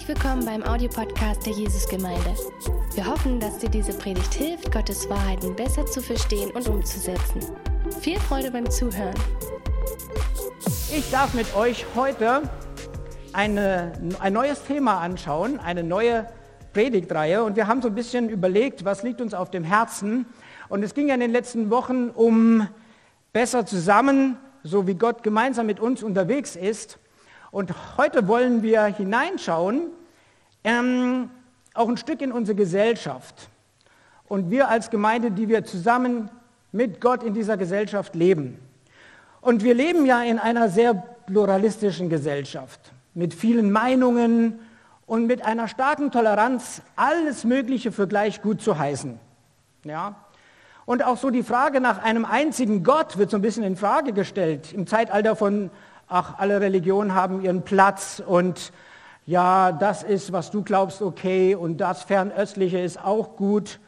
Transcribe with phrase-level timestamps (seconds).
[0.00, 2.34] Herzlich willkommen beim Audiopodcast der Jesusgemeinde.
[2.94, 7.42] Wir hoffen, dass dir diese Predigt hilft, Gottes Wahrheiten besser zu verstehen und umzusetzen.
[8.00, 9.14] Viel Freude beim Zuhören.
[10.90, 12.44] Ich darf mit euch heute
[13.34, 16.26] eine, ein neues Thema anschauen, eine neue
[16.72, 17.44] Predigtreihe.
[17.44, 20.24] Und wir haben so ein bisschen überlegt, was liegt uns auf dem Herzen.
[20.70, 22.66] Und es ging ja in den letzten Wochen um
[23.34, 26.98] besser zusammen, so wie Gott gemeinsam mit uns unterwegs ist.
[27.50, 29.88] Und heute wollen wir hineinschauen,
[30.62, 31.30] ähm,
[31.74, 33.48] auch ein Stück in unsere Gesellschaft.
[34.28, 36.30] Und wir als Gemeinde, die wir zusammen
[36.72, 38.58] mit Gott in dieser Gesellschaft leben.
[39.40, 44.60] Und wir leben ja in einer sehr pluralistischen Gesellschaft mit vielen Meinungen
[45.06, 49.18] und mit einer starken Toleranz, alles Mögliche für gleich gut zu heißen.
[49.84, 50.14] Ja?
[50.86, 54.12] Und auch so die Frage nach einem einzigen Gott wird so ein bisschen in Frage
[54.12, 54.72] gestellt.
[54.72, 55.70] Im Zeitalter von
[56.10, 58.72] ach, alle Religionen haben ihren Platz und
[59.26, 63.78] ja, das ist, was du glaubst, okay und das Fernöstliche ist auch gut.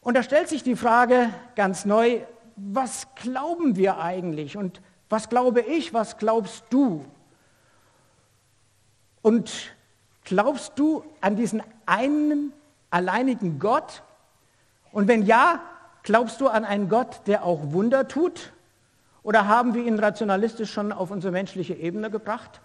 [0.00, 2.20] Und da stellt sich die Frage ganz neu,
[2.56, 7.04] was glauben wir eigentlich und was glaube ich, was glaubst du?
[9.22, 9.74] Und
[10.24, 12.52] glaubst du an diesen einen
[12.90, 14.02] alleinigen Gott?
[14.90, 15.60] Und wenn ja,
[16.02, 18.52] glaubst du an einen Gott, der auch Wunder tut?
[19.22, 22.60] Oder haben wir ihn rationalistisch schon auf unsere menschliche Ebene gebracht?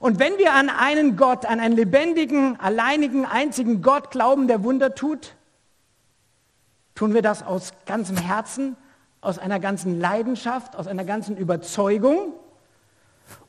[0.00, 4.94] Und wenn wir an einen Gott, an einen lebendigen, alleinigen, einzigen Gott glauben, der Wunder
[4.94, 5.34] tut,
[6.94, 8.76] tun wir das aus ganzem Herzen,
[9.20, 12.32] aus einer ganzen Leidenschaft, aus einer ganzen Überzeugung?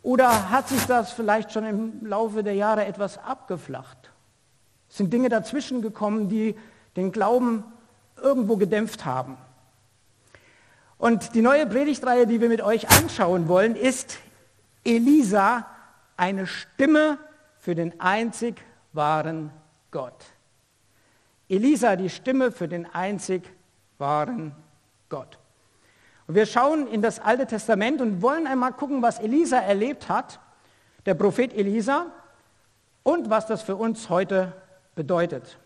[0.04, 4.12] Oder hat sich das vielleicht schon im Laufe der Jahre etwas abgeflacht?
[4.90, 6.56] Sind Dinge dazwischen gekommen, die
[6.98, 7.64] den Glauben
[8.22, 9.38] irgendwo gedämpft haben?
[11.02, 14.20] Und die neue Predigtreihe, die wir mit euch anschauen wollen, ist
[14.84, 15.66] Elisa,
[16.16, 17.18] eine Stimme
[17.58, 18.62] für den einzig
[18.94, 19.50] wahren
[19.90, 20.14] Gott.
[21.50, 23.52] Elisa, die Stimme für den einzig
[23.98, 24.56] wahren
[25.10, 25.40] Gott.
[26.28, 30.40] Und wir schauen in das Alte Testament und wollen einmal gucken, was Elisa erlebt hat,
[31.08, 32.12] der Prophet Elisa,
[33.02, 34.54] und was das für uns heute
[34.94, 35.58] bedeutet.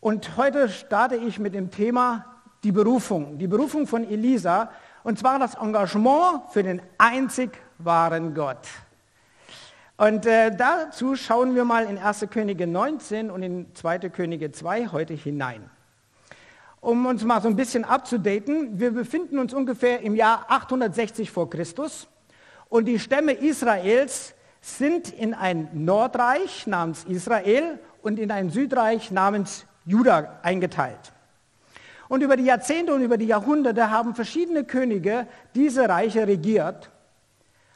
[0.00, 2.33] Und heute starte ich mit dem Thema
[2.64, 4.70] die Berufung, die Berufung von Elisa,
[5.04, 8.66] und zwar das Engagement für den einzig wahren Gott.
[9.96, 12.26] Und äh, dazu schauen wir mal in 1.
[12.30, 13.98] Könige 19 und in 2.
[14.10, 15.70] Könige 2 heute hinein.
[16.80, 21.48] Um uns mal so ein bisschen abzudaten, wir befinden uns ungefähr im Jahr 860 vor
[21.48, 22.08] Christus
[22.68, 29.64] und die Stämme Israels sind in ein Nordreich namens Israel und in ein Südreich namens
[29.86, 31.13] Juda eingeteilt.
[32.08, 36.90] Und über die Jahrzehnte und über die Jahrhunderte haben verschiedene Könige diese Reiche regiert,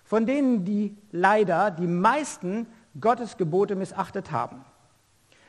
[0.04, 2.66] von denen die leider die meisten
[3.00, 4.64] Gottes Gebote missachtet haben.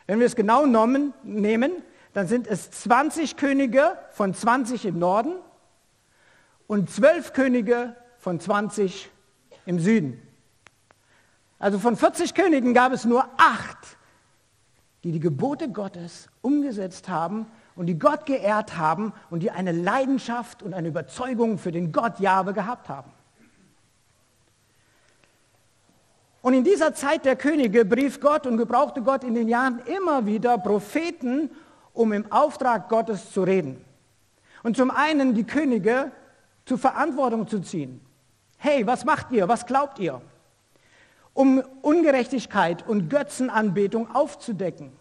[0.07, 1.71] Wenn wir es genau nehmen,
[2.13, 5.33] dann sind es 20 Könige von 20 im Norden
[6.67, 9.09] und 12 Könige von 20
[9.65, 10.21] im Süden.
[11.59, 13.97] Also von 40 Königen gab es nur acht,
[15.03, 17.47] die die Gebote Gottes umgesetzt haben
[17.79, 22.19] und die Gott geehrt haben und die eine Leidenschaft und eine Überzeugung für den Gott
[22.19, 23.09] Jahwe gehabt haben.
[26.41, 30.25] Und in dieser Zeit der Könige brief Gott und gebrauchte Gott in den Jahren immer
[30.25, 31.51] wieder Propheten,
[31.93, 33.79] um im Auftrag Gottes zu reden.
[34.61, 36.11] Und zum einen die Könige
[36.65, 38.01] zur Verantwortung zu ziehen.
[38.57, 39.47] Hey, was macht ihr?
[39.47, 40.21] Was glaubt ihr?
[41.33, 44.91] Um Ungerechtigkeit und Götzenanbetung aufzudecken.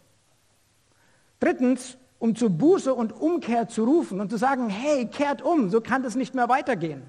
[1.40, 5.80] Drittens, um zur Buße und Umkehr zu rufen und zu sagen, hey, kehrt um, so
[5.80, 7.02] kann es nicht mehr weitergehen.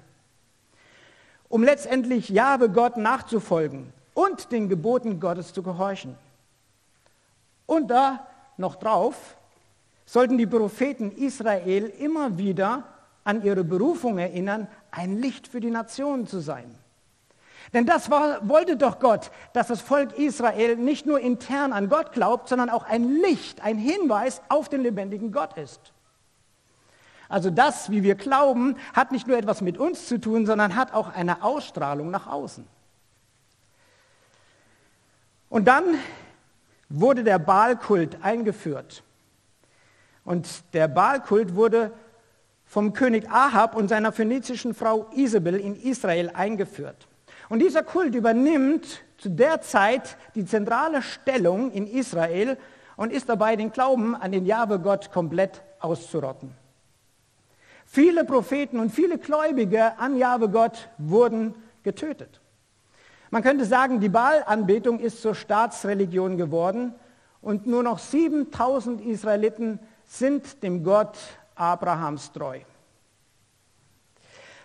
[1.48, 6.16] Um letztendlich Jahwe Gott nachzufolgen und den Geboten Gottes zu gehorchen.
[7.66, 8.26] Und da
[8.56, 9.36] noch drauf
[10.06, 12.84] sollten die Propheten Israel immer wieder
[13.24, 16.74] an ihre Berufung erinnern, ein Licht für die Nationen zu sein.
[17.72, 22.12] Denn das war, wollte doch Gott, dass das Volk Israel nicht nur intern an Gott
[22.12, 25.92] glaubt, sondern auch ein Licht, ein Hinweis auf den lebendigen Gott ist.
[27.28, 30.92] Also das, wie wir glauben, hat nicht nur etwas mit uns zu tun, sondern hat
[30.92, 32.66] auch eine Ausstrahlung nach außen.
[35.48, 35.84] Und dann
[36.88, 39.04] wurde der Baalkult eingeführt.
[40.24, 41.92] Und der Baalkult wurde
[42.64, 47.08] vom König Ahab und seiner phönizischen Frau Isabel in Israel eingeführt.
[47.50, 52.56] Und dieser Kult übernimmt zu der Zeit die zentrale Stellung in Israel
[52.96, 56.54] und ist dabei, den Glauben an den Jahwe-Gott komplett auszurotten.
[57.86, 62.40] Viele Propheten und viele Gläubige an Jahwe-Gott wurden getötet.
[63.30, 66.94] Man könnte sagen, die Baalanbetung ist zur Staatsreligion geworden
[67.42, 71.18] und nur noch 7000 Israeliten sind dem Gott
[71.56, 72.60] Abrahams treu.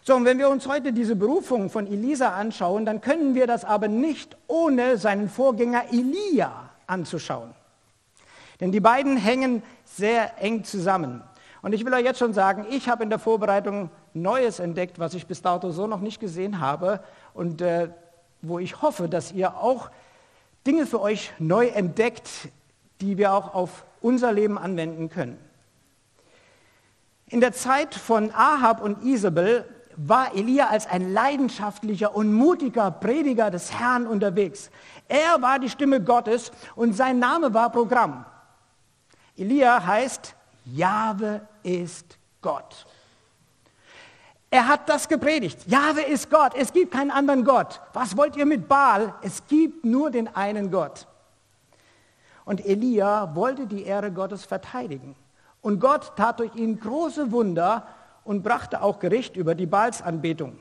[0.07, 3.66] So, und wenn wir uns heute diese Berufung von Elisa anschauen, dann können wir das
[3.66, 7.56] aber nicht ohne seinen Vorgänger Elia anzuschauen.
[8.60, 11.24] Denn die beiden hängen sehr eng zusammen.
[11.63, 15.16] Und ich will euch jetzt schon sagen, ich habe in der Vorbereitung Neues entdeckt, was
[15.16, 17.00] ich bis dato so noch nicht gesehen habe
[17.34, 17.90] und äh,
[18.44, 19.90] wo ich hoffe, dass ihr auch
[20.68, 22.30] Dinge für euch neu entdeckt,
[23.02, 25.40] die wir auch auf unser Leben anwenden können.
[27.28, 29.66] In der Zeit von Ahab und Isabel
[29.97, 34.69] war Elia als ein leidenschaftlicher und mutiger Prediger des Herrn unterwegs.
[35.07, 38.25] Er war die Stimme Gottes und sein Name war Programm.
[39.38, 42.86] Elia heißt, Jahwe ist Gott.
[44.50, 45.68] Er hat das gepredigt.
[45.68, 46.53] Jahwe ist Gott.
[46.56, 47.81] Es gibt keinen anderen Gott.
[47.94, 49.13] Was wollt ihr mit Baal?
[49.21, 51.07] Es gibt nur den einen Gott.
[52.45, 55.15] Und Elia wollte die Ehre Gottes verteidigen.
[55.62, 57.88] Und Gott tat durch ihn große Wunder
[58.25, 60.60] und brachte auch Gericht über die Baalsanbetung.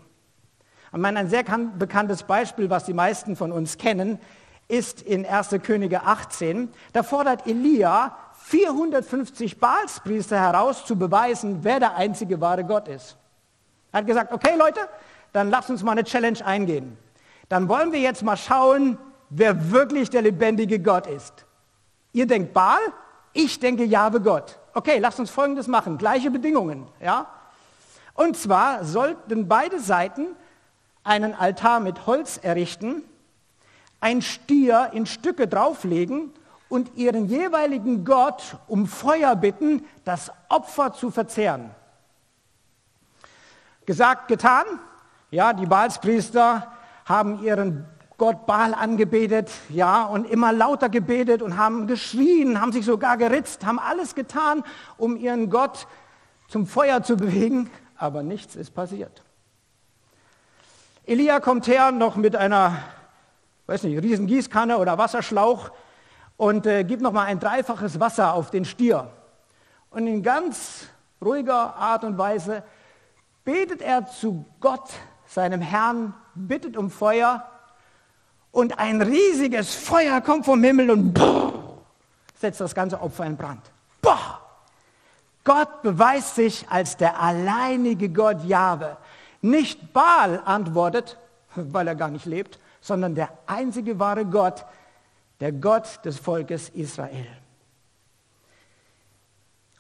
[0.93, 4.21] Ich meine, ein sehr bekanntes Beispiel, was die meisten von uns kennen,
[4.69, 5.57] ist in 1.
[5.63, 6.69] Könige 18.
[6.93, 13.17] Da fordert Elia 450 Baalspriester heraus, zu beweisen, wer der einzige wahre Gott ist.
[13.91, 14.81] Er hat gesagt, okay Leute,
[15.33, 16.97] dann lasst uns mal eine Challenge eingehen.
[17.49, 18.99] Dann wollen wir jetzt mal schauen,
[19.31, 21.45] wer wirklich der lebendige Gott ist.
[22.13, 22.81] Ihr denkt Baal,
[23.33, 24.59] ich denke Jahwe Gott.
[24.75, 26.87] Okay, lasst uns Folgendes machen, gleiche Bedingungen.
[27.01, 27.27] Ja?
[28.15, 30.29] Und zwar sollten beide Seiten
[31.03, 33.03] einen Altar mit Holz errichten,
[34.01, 36.33] ein Stier in Stücke drauflegen
[36.69, 41.71] und ihren jeweiligen Gott um Feuer bitten, das Opfer zu verzehren.
[43.87, 44.65] Gesagt, getan.
[45.31, 46.73] Ja, die Baalspriester
[47.05, 47.87] haben ihren
[48.17, 53.67] Gott Baal angebetet, ja, und immer lauter gebetet und haben geschrien, haben sich sogar geritzt,
[53.67, 54.63] haben alles getan,
[54.97, 55.89] um ihren Gott
[56.47, 57.69] zum Feuer zu bewegen,
[58.05, 59.23] aber nichts ist passiert.
[61.07, 62.77] Elia kommt her noch mit einer,
[63.67, 65.71] weiß nicht, riesen Gießkanne oder Wasserschlauch
[66.37, 69.11] und äh, gibt noch mal ein dreifaches Wasser auf den Stier.
[69.89, 70.87] Und in ganz
[71.25, 72.63] ruhiger Art und Weise
[73.43, 74.91] betet er zu Gott,
[75.27, 77.49] seinem Herrn, bittet um Feuer
[78.51, 81.79] und ein riesiges Feuer kommt vom Himmel und boah,
[82.35, 83.63] setzt das ganze Opfer in Brand.
[84.03, 84.44] Boah!
[85.45, 88.97] Gott beweist sich als der alleinige Gott Jahwe.
[89.43, 91.19] Nicht Baal antwortet,
[91.55, 94.65] weil er gar nicht lebt, sondern der einzige wahre Gott,
[95.41, 97.27] der Gott des Volkes Israel.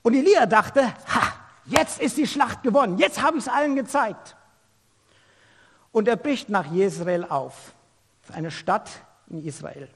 [0.02, 2.99] Und Elia dachte, ha, Jetzt ist die Schlacht gewonnen.
[2.99, 4.37] Jetzt habe ich es allen gezeigt.
[5.93, 7.72] Und er bricht nach Jezreel auf,
[8.32, 8.90] eine Stadt
[9.28, 9.88] in Israel.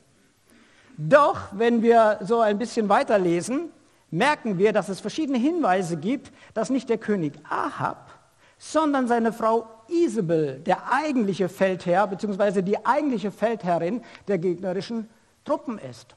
[0.96, 3.70] Doch, wenn wir so ein bisschen weiterlesen,
[4.10, 8.18] merken wir, dass es verschiedene Hinweise gibt, dass nicht der König Ahab,
[8.58, 12.62] sondern seine Frau Isabel der eigentliche Feldherr bzw.
[12.62, 15.08] die eigentliche Feldherrin der gegnerischen
[15.44, 16.16] Truppen ist.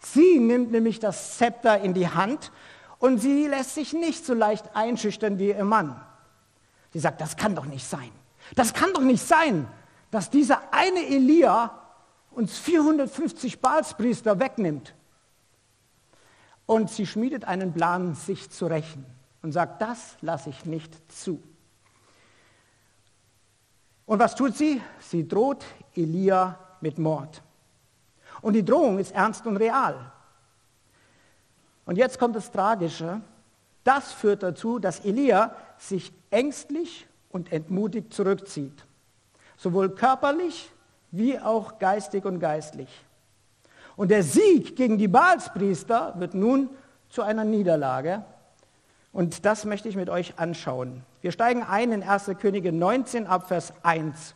[0.00, 2.52] Sie nimmt nämlich das Zepter in die Hand
[2.98, 6.00] und sie lässt sich nicht so leicht einschüchtern wie ihr Mann.
[6.92, 8.10] Sie sagt, das kann doch nicht sein.
[8.54, 9.66] Das kann doch nicht sein,
[10.10, 11.78] dass dieser eine Elia
[12.30, 14.94] uns 450 Baalspriester wegnimmt.
[16.66, 19.06] Und sie schmiedet einen Plan, sich zu rächen
[19.42, 21.40] und sagt, das lasse ich nicht zu.
[24.04, 24.80] Und was tut sie?
[25.00, 27.42] Sie droht Elia mit Mord.
[28.42, 30.12] Und die Drohung ist ernst und real.
[31.84, 33.20] Und jetzt kommt das Tragische.
[33.84, 38.84] Das führt dazu, dass Elia sich ängstlich und entmutigt zurückzieht.
[39.56, 40.70] Sowohl körperlich
[41.12, 43.05] wie auch geistig und geistlich.
[43.96, 46.68] Und der Sieg gegen die Baalspriester wird nun
[47.08, 48.24] zu einer Niederlage.
[49.12, 51.02] Und das möchte ich mit euch anschauen.
[51.22, 52.32] Wir steigen ein in 1.
[52.38, 54.34] Könige 19 ab Vers 1.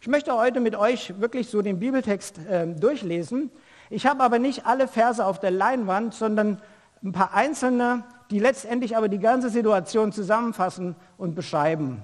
[0.00, 3.50] Ich möchte heute mit euch wirklich so den Bibeltext äh, durchlesen.
[3.90, 6.62] Ich habe aber nicht alle Verse auf der Leinwand, sondern
[7.04, 12.00] ein paar einzelne, die letztendlich aber die ganze Situation zusammenfassen und beschreiben.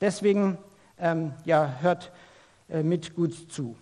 [0.00, 0.58] Deswegen
[0.98, 2.12] ähm, ja, hört
[2.68, 3.76] äh, mit gut zu.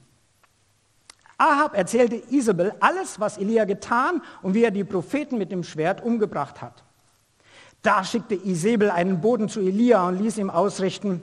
[1.43, 6.01] Ahab erzählte Isabel alles, was Elia getan und wie er die Propheten mit dem Schwert
[6.01, 6.85] umgebracht hat.
[7.83, 11.21] Da schickte Isabel einen Boten zu Elia und ließ ihm ausrichten,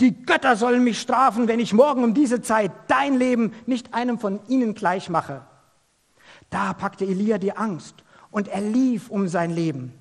[0.00, 4.18] die Götter sollen mich strafen, wenn ich morgen um diese Zeit dein Leben nicht einem
[4.18, 5.42] von ihnen gleich mache.
[6.48, 7.94] Da packte Elia die Angst
[8.32, 9.92] und er lief um sein Leben.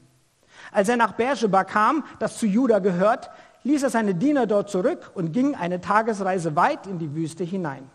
[0.71, 3.29] Als er nach Beersheba kam, das zu Juda gehört,
[3.63, 7.87] ließ er seine Diener dort zurück und ging eine Tagesreise weit in die Wüste hinein.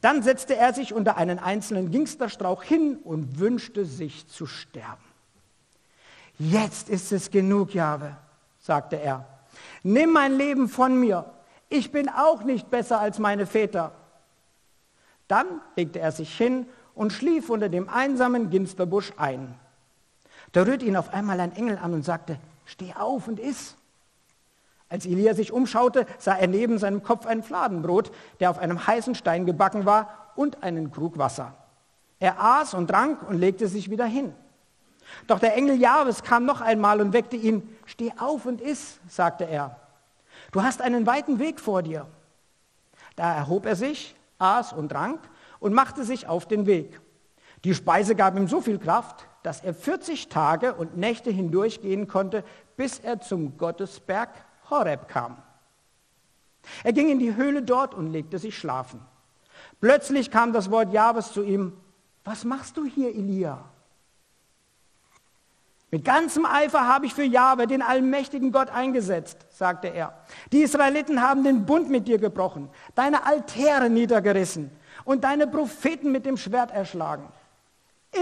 [0.00, 5.04] Dann setzte er sich unter einen einzelnen Gingsterstrauch hin und wünschte sich zu sterben.
[6.38, 8.16] Jetzt ist es genug, Jahwe,
[8.58, 9.26] sagte er.
[9.82, 11.30] Nimm mein Leben von mir.
[11.68, 13.92] Ich bin auch nicht besser als meine Väter.
[15.28, 19.54] Dann legte er sich hin und schlief unter dem einsamen Ginsterbusch ein.
[20.52, 23.76] Da rührte ihn auf einmal ein Engel an und sagte, steh auf und iss.
[24.90, 29.14] Als Elia sich umschaute, sah er neben seinem Kopf ein Fladenbrot, der auf einem heißen
[29.14, 31.54] Stein gebacken war, und einen Krug Wasser.
[32.18, 34.34] Er aß und trank und legte sich wieder hin.
[35.26, 37.76] Doch der Engel Jahwes kam noch einmal und weckte ihn.
[37.86, 39.80] Steh auf und iss, sagte er.
[40.52, 42.06] Du hast einen weiten Weg vor dir.
[43.16, 45.20] Da erhob er sich, aß und trank
[45.60, 47.00] und machte sich auf den Weg.
[47.64, 52.44] Die Speise gab ihm so viel Kraft, dass er 40 Tage und Nächte hindurchgehen konnte,
[52.76, 54.30] bis er zum Gottesberg
[54.70, 55.36] Horeb kam.
[56.84, 59.00] Er ging in die Höhle dort und legte sich schlafen.
[59.80, 61.72] Plötzlich kam das Wort Jahwes zu ihm,
[62.24, 63.64] was machst du hier, Elia?
[65.90, 70.14] Mit ganzem Eifer habe ich für Jahwe, den allmächtigen Gott, eingesetzt, sagte er.
[70.52, 74.70] Die Israeliten haben den Bund mit dir gebrochen, deine Altäre niedergerissen
[75.04, 77.26] und deine Propheten mit dem Schwert erschlagen.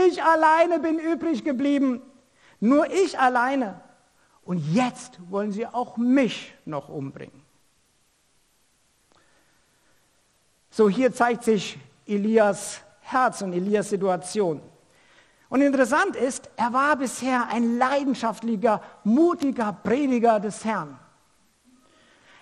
[0.08, 2.00] Ich alleine bin übrig geblieben,
[2.60, 3.80] nur ich alleine.
[4.48, 7.42] Und jetzt wollen sie auch mich noch umbringen.
[10.70, 14.62] So, hier zeigt sich Elias Herz und Elias Situation.
[15.50, 20.98] Und interessant ist, er war bisher ein leidenschaftlicher, mutiger Prediger des Herrn.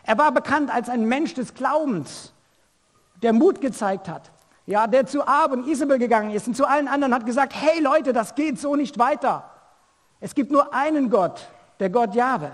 [0.05, 2.33] Er war bekannt als ein Mensch des Glaubens,
[3.21, 4.31] der Mut gezeigt hat.
[4.65, 7.81] Ja, der zu Ab und Isabel gegangen ist und zu allen anderen hat gesagt, hey
[7.81, 9.51] Leute, das geht so nicht weiter.
[10.21, 11.49] Es gibt nur einen Gott,
[11.81, 12.53] der Gott Jahwe.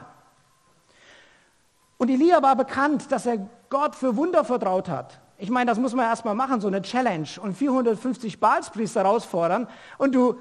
[1.98, 3.38] Und Elia war bekannt, dass er
[3.70, 5.20] Gott für Wunder vertraut hat.
[5.38, 10.14] Ich meine, das muss man erstmal machen, so eine Challenge und 450 Balspriester herausfordern und
[10.14, 10.38] du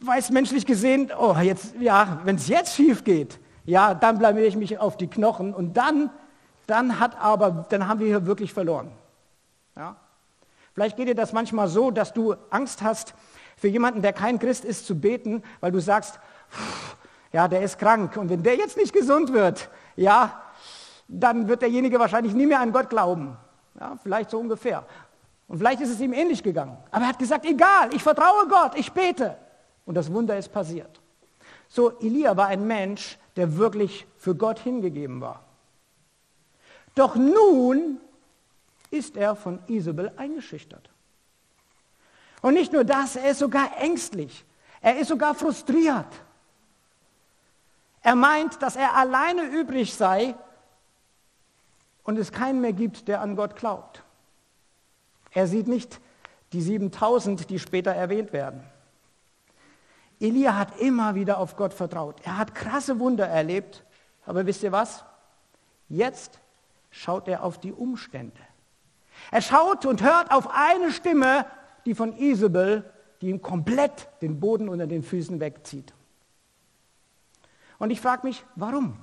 [0.00, 4.56] weißt menschlich gesehen, oh, jetzt, ja, wenn es jetzt schief geht, ja, dann blamiere ich
[4.56, 6.10] mich auf die Knochen und dann,
[6.66, 8.90] dann hat aber, dann haben wir hier wirklich verloren.
[9.76, 9.96] Ja?
[10.74, 13.14] Vielleicht geht dir das manchmal so, dass du Angst hast,
[13.56, 16.18] für jemanden, der kein Christ ist, zu beten, weil du sagst,
[17.34, 20.40] ja, der ist krank und wenn der jetzt nicht gesund wird, ja,
[21.08, 23.36] dann wird derjenige wahrscheinlich nie mehr an Gott glauben.
[23.78, 24.86] Ja, vielleicht so ungefähr.
[25.48, 26.76] Und vielleicht ist es ihm ähnlich gegangen.
[26.92, 29.36] Aber er hat gesagt, egal, ich vertraue Gott, ich bete.
[29.84, 31.00] Und das Wunder ist passiert.
[31.68, 35.42] So, Elia war ein Mensch, der wirklich für Gott hingegeben war.
[36.94, 37.98] Doch nun
[38.92, 40.88] ist er von Isabel eingeschüchtert.
[42.42, 44.44] Und nicht nur das, er ist sogar ängstlich.
[44.80, 46.06] Er ist sogar frustriert.
[48.04, 50.34] Er meint, dass er alleine übrig sei
[52.02, 54.04] und es keinen mehr gibt, der an Gott glaubt.
[55.32, 56.00] Er sieht nicht
[56.52, 58.62] die 7000, die später erwähnt werden.
[60.20, 62.20] Elia hat immer wieder auf Gott vertraut.
[62.24, 63.84] Er hat krasse Wunder erlebt.
[64.26, 65.02] Aber wisst ihr was?
[65.88, 66.40] Jetzt
[66.90, 68.40] schaut er auf die Umstände.
[69.30, 71.46] Er schaut und hört auf eine Stimme,
[71.86, 72.84] die von Isabel,
[73.22, 75.93] die ihm komplett den Boden unter den Füßen wegzieht.
[77.78, 78.96] Und ich frage mich, warum?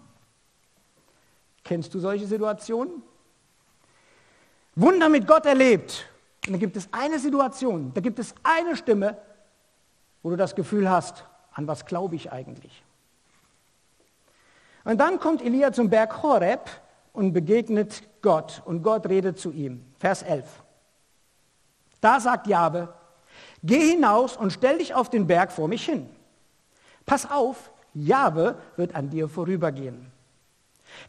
[1.64, 3.04] Kennst du solche Situationen?
[4.76, 6.06] Wunder mit Gott erlebt.
[6.48, 9.18] Und da gibt es eine Situation, da gibt es eine Stimme,
[10.24, 12.84] wo du das Gefühl hast, an was glaube ich eigentlich?
[14.84, 16.70] Und dann kommt Elia zum Berg Horeb
[17.14, 19.86] und begegnet Gott und Gott redet zu ihm.
[20.00, 20.46] Vers 11.
[22.00, 22.92] Da sagt Jabe,
[23.62, 26.10] geh hinaus und stell dich auf den Berg vor mich hin.
[27.06, 30.12] Pass auf, Jabe wird an dir vorübergehen.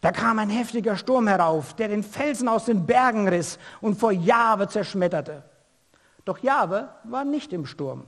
[0.01, 4.13] Da kam ein heftiger Sturm herauf, der den Felsen aus den Bergen riss und vor
[4.13, 5.43] Jahwe zerschmetterte.
[6.25, 8.05] Doch Jahwe war nicht im Sturm.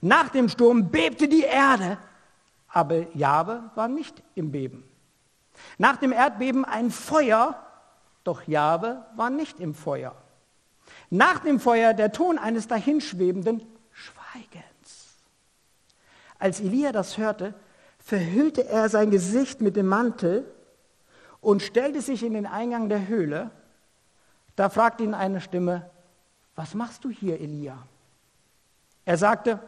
[0.00, 1.98] Nach dem Sturm bebte die Erde,
[2.68, 4.84] aber Jahwe war nicht im Beben.
[5.76, 7.60] Nach dem Erdbeben ein Feuer,
[8.22, 10.14] doch Jahwe war nicht im Feuer.
[11.10, 14.67] Nach dem Feuer der Ton eines dahinschwebenden Schweigens.
[16.38, 17.54] Als Elia das hörte,
[17.98, 20.44] verhüllte er sein Gesicht mit dem Mantel
[21.40, 23.50] und stellte sich in den Eingang der Höhle.
[24.56, 25.90] Da fragte ihn eine Stimme,
[26.54, 27.78] was machst du hier, Elia?
[29.04, 29.60] Er sagte,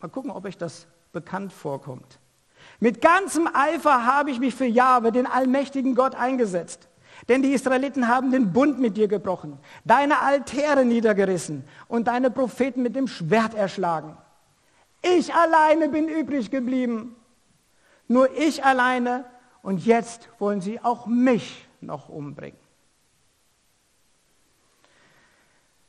[0.00, 2.18] mal gucken, ob euch das bekannt vorkommt.
[2.80, 6.88] Mit ganzem Eifer habe ich mich für Jahwe, den allmächtigen Gott, eingesetzt.
[7.28, 12.82] Denn die Israeliten haben den Bund mit dir gebrochen, deine Altäre niedergerissen und deine Propheten
[12.82, 14.16] mit dem Schwert erschlagen.
[15.02, 17.16] Ich alleine bin übrig geblieben.
[18.08, 19.24] Nur ich alleine.
[19.62, 22.58] Und jetzt wollen sie auch mich noch umbringen.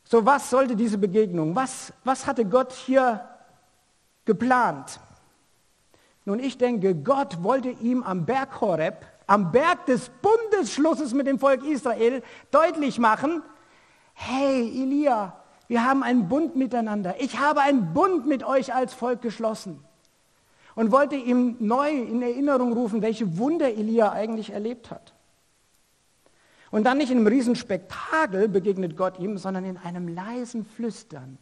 [0.03, 1.55] So, was sollte diese Begegnung?
[1.55, 3.27] Was, was hatte Gott hier
[4.25, 5.00] geplant?
[6.25, 11.39] Nun, ich denke, Gott wollte ihm am Berg Horeb, am Berg des Bundesschlusses mit dem
[11.39, 13.41] Volk Israel, deutlich machen,
[14.13, 17.15] hey Elia, wir haben einen Bund miteinander.
[17.20, 19.84] Ich habe einen Bund mit euch als Volk geschlossen.
[20.75, 25.13] Und wollte ihm neu in Erinnerung rufen, welche Wunder Elia eigentlich erlebt hat.
[26.72, 31.38] Und dann nicht in einem Riesenspektakel begegnet Gott ihm, sondern in einem leisen Flüstern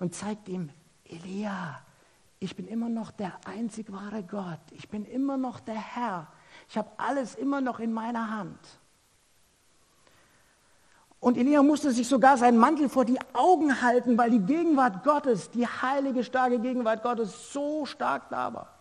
[0.00, 0.70] und zeigt ihm,
[1.04, 1.80] Elia,
[2.40, 4.58] ich bin immer noch der einzig wahre Gott.
[4.72, 6.26] Ich bin immer noch der Herr.
[6.68, 8.58] Ich habe alles immer noch in meiner Hand.
[11.20, 15.50] Und Elia musste sich sogar seinen Mantel vor die Augen halten, weil die Gegenwart Gottes,
[15.50, 18.74] die heilige, starke Gegenwart Gottes so stark da war.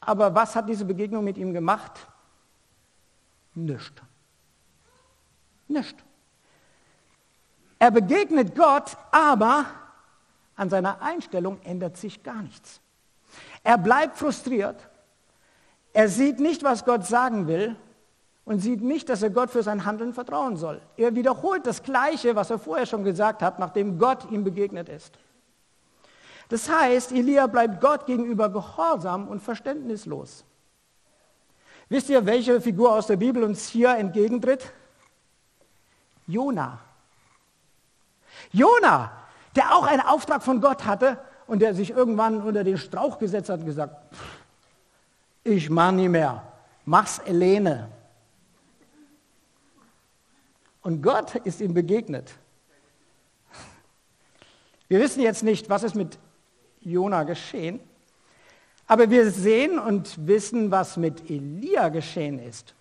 [0.00, 2.06] Aber was hat diese Begegnung mit ihm gemacht?
[3.54, 4.00] Nichts.
[5.68, 6.02] Nichts.
[7.78, 9.66] Er begegnet Gott, aber
[10.56, 12.80] an seiner Einstellung ändert sich gar nichts.
[13.62, 14.88] Er bleibt frustriert.
[15.92, 17.76] Er sieht nicht, was Gott sagen will
[18.50, 20.82] und sieht nicht, dass er Gott für sein Handeln vertrauen soll.
[20.96, 25.16] Er wiederholt das Gleiche, was er vorher schon gesagt hat, nachdem Gott ihm begegnet ist.
[26.48, 30.44] Das heißt, Elia bleibt Gott gegenüber gehorsam und verständnislos.
[31.88, 34.72] Wisst ihr, welche Figur aus der Bibel uns hier entgegentritt?
[36.26, 36.80] Jona.
[38.50, 39.12] Jona,
[39.54, 43.48] der auch einen Auftrag von Gott hatte und der sich irgendwann unter den Strauch gesetzt
[43.48, 43.94] hat und gesagt,
[45.44, 46.42] ich mach nie mehr,
[46.84, 47.99] mach's Elene.
[50.82, 52.32] Und Gott ist ihm begegnet.
[54.88, 56.18] Wir wissen jetzt nicht, was ist mit
[56.80, 57.80] Jona geschehen,
[58.86, 62.74] aber wir sehen und wissen, was mit Elia geschehen ist.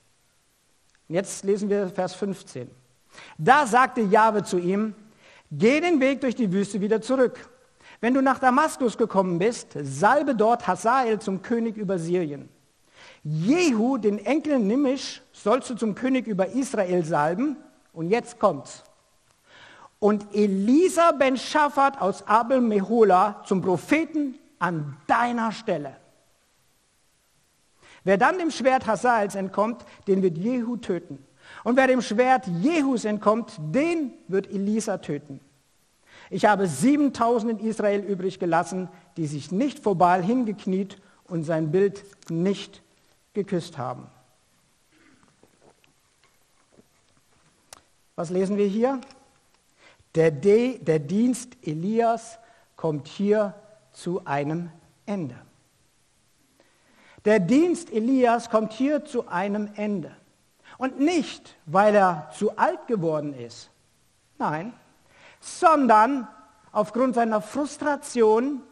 [1.07, 2.69] Und jetzt lesen wir Vers 15.
[3.37, 4.95] Da sagte Jahwe zu ihm,
[5.51, 7.49] geh den Weg durch die Wüste wieder zurück.
[8.01, 12.49] Wenn du nach Damaskus gekommen bist, salbe dort Hazael zum König über Syrien.
[13.23, 17.57] Jehu, den Enkel Nimisch, sollst du zum König über Israel salben
[17.93, 18.83] und jetzt kommt's.
[19.99, 25.97] Und Elisa ben Shaphat aus Abel Mehola zum Propheten an deiner Stelle.
[28.03, 31.23] Wer dann dem Schwert Hazaels entkommt, den wird Jehu töten.
[31.63, 35.41] Und wer dem Schwert Jehus entkommt, den wird Elisa töten.
[36.29, 41.71] Ich habe 7000 in Israel übrig gelassen, die sich nicht vor Baal hingekniet und sein
[41.71, 42.81] Bild nicht
[43.33, 44.07] geküsst haben.
[48.19, 48.99] Was lesen wir hier?
[50.13, 52.37] Der, De, der Dienst Elias
[52.75, 53.53] kommt hier
[53.93, 54.71] zu einem
[55.05, 55.37] Ende.
[57.23, 60.11] Der Dienst Elias kommt hier zu einem Ende.
[60.77, 63.69] Und nicht, weil er zu alt geworden ist,
[64.37, 64.73] nein,
[65.39, 66.27] sondern
[66.73, 68.63] aufgrund seiner Frustration,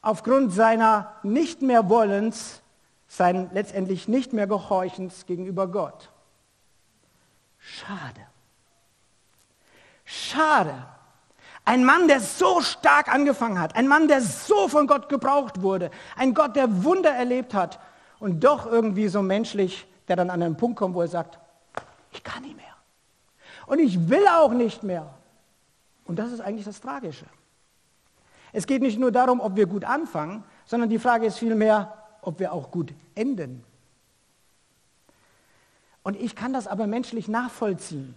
[0.00, 2.62] aufgrund seiner nicht mehr Wollens,
[3.06, 6.10] sein letztendlich nicht mehr Gehorchens gegenüber Gott.
[7.58, 8.28] Schade.
[10.04, 10.74] Schade.
[11.64, 15.90] Ein Mann, der so stark angefangen hat, ein Mann, der so von Gott gebraucht wurde,
[16.16, 17.80] ein Gott, der Wunder erlebt hat
[18.18, 21.38] und doch irgendwie so menschlich, der dann an einen Punkt kommt, wo er sagt,
[22.12, 22.64] ich kann nicht mehr.
[23.66, 25.14] Und ich will auch nicht mehr.
[26.04, 27.24] Und das ist eigentlich das Tragische.
[28.52, 32.38] Es geht nicht nur darum, ob wir gut anfangen, sondern die Frage ist vielmehr, ob
[32.38, 33.64] wir auch gut enden.
[36.02, 38.14] Und ich kann das aber menschlich nachvollziehen.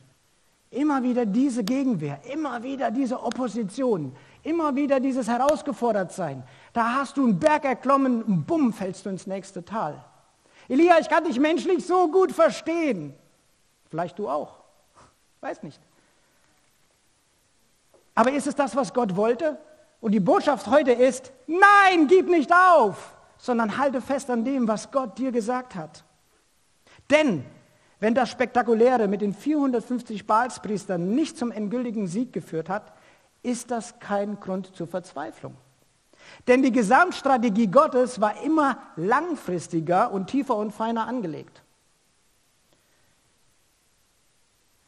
[0.70, 6.44] Immer wieder diese Gegenwehr, immer wieder diese Opposition, immer wieder dieses Herausgefordertsein.
[6.74, 10.04] Da hast du einen Berg erklommen und bumm, fällst du ins nächste Tal.
[10.68, 13.14] Elia, ich kann dich menschlich so gut verstehen.
[13.90, 14.60] Vielleicht du auch.
[15.40, 15.80] Weiß nicht.
[18.16, 19.58] Aber ist es das, was Gott wollte?
[20.02, 24.92] Und die Botschaft heute ist, nein, gib nicht auf, sondern halte fest an dem, was
[24.92, 26.04] Gott dir gesagt hat.
[27.10, 27.46] Denn
[28.00, 32.94] wenn das Spektakuläre mit den 450 Baalspriestern nicht zum endgültigen Sieg geführt hat,
[33.42, 35.56] ist das kein Grund zur Verzweiflung.
[36.48, 41.64] Denn die Gesamtstrategie Gottes war immer langfristiger und tiefer und feiner angelegt.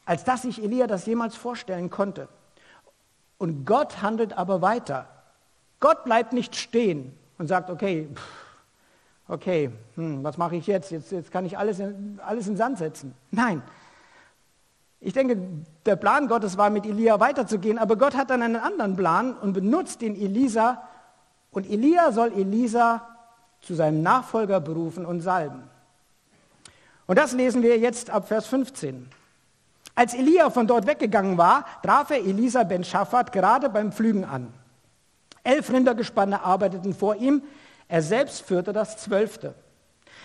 [0.04, 2.28] Als dass sich Elia das jemals vorstellen konnte.
[3.38, 5.08] Und Gott handelt aber weiter.
[5.78, 8.39] Gott bleibt nicht stehen und sagt, okay, pff,
[9.30, 10.90] okay, hm, was mache ich jetzt?
[10.90, 11.12] jetzt?
[11.12, 13.14] Jetzt kann ich alles in, alles in Sand setzen.
[13.30, 13.62] Nein.
[15.00, 15.38] Ich denke,
[15.86, 19.54] der Plan Gottes war, mit Elia weiterzugehen, aber Gott hat dann einen anderen Plan und
[19.54, 20.82] benutzt den Elisa
[21.52, 23.06] und Elia soll Elisa
[23.62, 25.62] zu seinem Nachfolger berufen und salben.
[27.06, 29.08] Und das lesen wir jetzt ab Vers 15.
[29.94, 34.52] Als Elia von dort weggegangen war, traf er Elisa ben Schafat gerade beim Pflügen an.
[35.42, 37.42] Elf Rindergespanne arbeiteten vor ihm,
[37.90, 39.54] er selbst führte das zwölfte.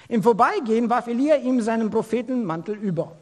[0.07, 3.17] Im Vorbeigehen warf Elia ihm seinen Prophetenmantel über.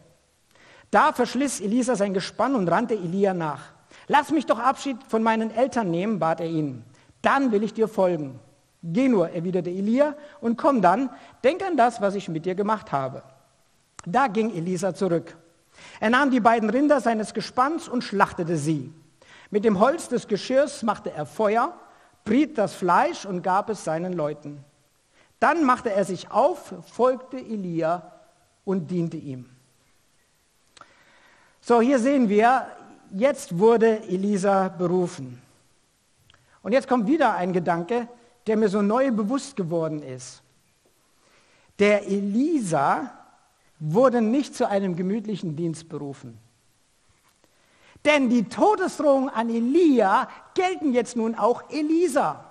[0.92, 3.72] Da verschliss Elisa sein Gespann und rannte Elia nach.
[4.08, 6.84] Lass mich doch Abschied von meinen Eltern nehmen, bat er ihn.
[7.22, 8.40] Dann will ich dir folgen.
[8.84, 11.10] Geh nur, erwiderte Elia, und komm dann,
[11.42, 13.24] denk an das, was ich mit dir gemacht habe.
[14.06, 15.38] Da ging Elisa zurück.
[16.02, 18.94] Er nahm die beiden Rinder seines Gespanns und schlachtete sie.
[19.52, 21.74] Mit dem Holz des Geschirrs machte er Feuer,
[22.24, 24.64] briet das Fleisch und gab es seinen Leuten.
[25.40, 28.12] Dann machte er sich auf, folgte Elia
[28.66, 29.50] und diente ihm.
[31.60, 32.68] So, hier sehen wir,
[33.12, 35.42] jetzt wurde Elisa berufen.
[36.62, 38.08] Und jetzt kommt wieder ein Gedanke,
[38.48, 40.42] der mir so neu bewusst geworden ist.
[41.80, 43.12] Der Elisa
[43.80, 46.38] wurde nicht zu einem gemütlichen Dienst berufen.
[48.06, 52.44] Denn die Todesdrohungen an Elia gelten jetzt nun auch Elisa.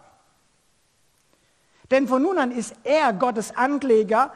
[1.91, 4.33] Denn von nun an ist er Gottes Ankläger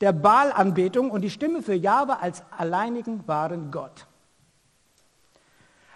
[0.00, 4.06] der Baalanbetung und die Stimme für Jahwe als alleinigen wahren Gott.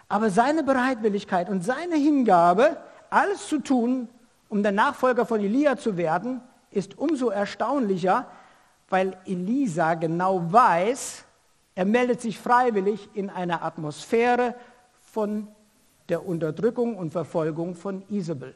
[0.09, 2.77] Aber seine Bereitwilligkeit und seine Hingabe,
[3.09, 4.09] alles zu tun,
[4.51, 8.27] um der Nachfolger von Elia zu werden, ist umso erstaunlicher,
[8.91, 11.25] weil Elisa genau weiß,
[11.75, 14.55] er meldet sich freiwillig in einer Atmosphäre
[15.01, 15.49] von
[16.09, 18.55] der Unterdrückung und Verfolgung von Isabel.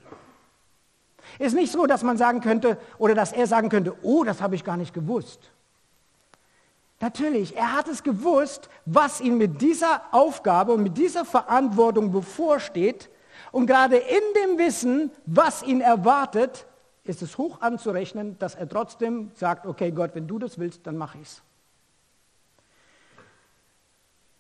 [1.39, 4.55] Ist nicht so, dass man sagen könnte oder dass er sagen könnte, oh, das habe
[4.55, 5.51] ich gar nicht gewusst.
[7.01, 13.11] Natürlich, er hat es gewusst, was ihm mit dieser Aufgabe und mit dieser Verantwortung bevorsteht.
[13.53, 16.67] Und gerade in dem Wissen, was ihn erwartet,
[17.05, 20.97] ist es hoch anzurechnen, dass er trotzdem sagt, okay Gott, wenn du das willst, dann
[20.97, 21.43] mache ich es.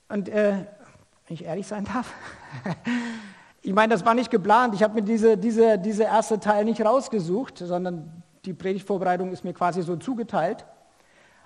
[0.09, 0.53] Und äh,
[1.27, 2.12] wenn ich ehrlich sein darf,
[3.62, 4.75] ich meine, das war nicht geplant.
[4.75, 9.53] Ich habe mir diese, diese, diese erste Teil nicht rausgesucht, sondern die Predigtvorbereitung ist mir
[9.53, 10.64] quasi so zugeteilt.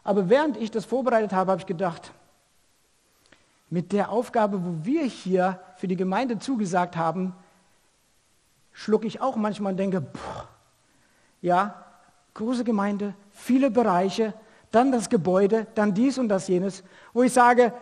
[0.05, 2.12] Aber während ich das vorbereitet habe, habe ich gedacht,
[3.70, 7.35] mit der Aufgabe, wo wir hier für die Gemeinde zugesagt haben,
[8.73, 10.49] schlucke ich auch manchmal und denke, boah,
[11.40, 11.85] ja,
[12.35, 14.35] große Gemeinde, viele Bereiche,
[14.70, 17.73] dann das Gebäude, dann dies und das jenes, wo ich sage,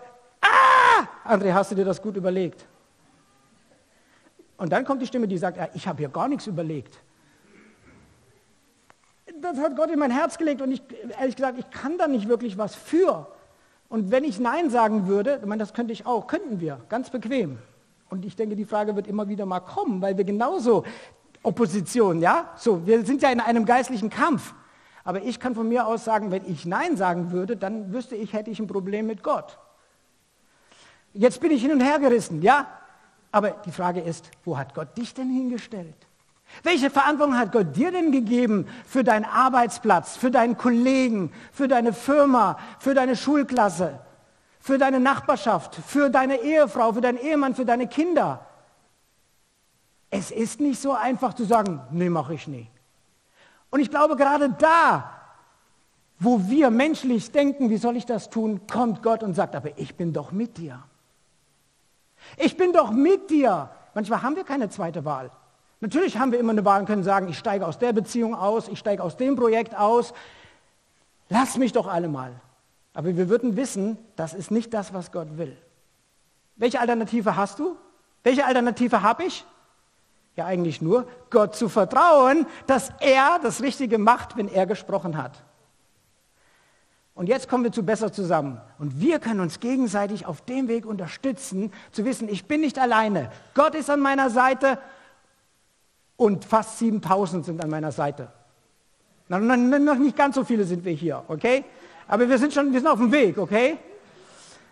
[1.28, 2.64] André, hast du dir das gut überlegt?
[4.56, 6.98] Und dann kommt die Stimme, die sagt, ja, ich habe hier gar nichts überlegt.
[9.42, 10.82] Das hat Gott in mein Herz gelegt und ich,
[11.20, 13.28] ehrlich gesagt, ich kann da nicht wirklich was für.
[13.90, 17.10] Und wenn ich Nein sagen würde, ich meine, das könnte ich auch, könnten wir, ganz
[17.10, 17.58] bequem.
[18.08, 20.84] Und ich denke, die Frage wird immer wieder mal kommen, weil wir genauso
[21.42, 22.52] Opposition, ja?
[22.56, 24.54] So, wir sind ja in einem geistlichen Kampf.
[25.04, 28.32] Aber ich kann von mir aus sagen, wenn ich Nein sagen würde, dann wüsste ich,
[28.32, 29.58] hätte ich ein Problem mit Gott.
[31.12, 32.66] Jetzt bin ich hin und her gerissen, ja?
[33.30, 35.96] Aber die Frage ist, wo hat Gott dich denn hingestellt?
[36.62, 41.92] Welche Verantwortung hat Gott dir denn gegeben für deinen Arbeitsplatz, für deinen Kollegen, für deine
[41.92, 44.00] Firma, für deine Schulklasse,
[44.58, 48.46] für deine Nachbarschaft, für deine Ehefrau, für deinen Ehemann, für deine Kinder?
[50.10, 52.70] Es ist nicht so einfach zu sagen, nee, mache ich nicht.
[53.70, 55.10] Und ich glaube, gerade da,
[56.18, 59.94] wo wir menschlich denken, wie soll ich das tun, kommt Gott und sagt, aber ich
[59.96, 60.82] bin doch mit dir.
[62.36, 63.70] Ich bin doch mit dir.
[63.94, 65.30] Manchmal haben wir keine zweite Wahl.
[65.80, 68.68] Natürlich haben wir immer eine Wahl und können sagen, ich steige aus der Beziehung aus,
[68.68, 70.12] ich steige aus dem Projekt aus.
[71.28, 72.32] Lass mich doch alle mal.
[72.94, 75.56] Aber wir würden wissen, das ist nicht das, was Gott will.
[76.56, 77.76] Welche Alternative hast du?
[78.24, 79.44] Welche Alternative habe ich?
[80.34, 85.44] Ja, eigentlich nur, Gott zu vertrauen, dass er das Richtige macht, wenn er gesprochen hat.
[87.18, 88.60] Und jetzt kommen wir zu besser zusammen.
[88.78, 93.32] Und wir können uns gegenseitig auf dem Weg unterstützen, zu wissen, ich bin nicht alleine.
[93.54, 94.78] Gott ist an meiner Seite
[96.16, 98.28] und fast 7000 sind an meiner Seite.
[99.26, 99.40] Noch
[99.96, 101.64] nicht ganz so viele sind wir hier, okay?
[102.06, 103.78] Aber wir sind schon, wir sind auf dem Weg, okay?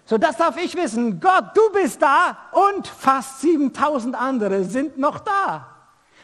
[0.04, 1.18] So, das darf ich wissen.
[1.18, 5.75] Gott, du bist da und fast 7000 andere sind noch da.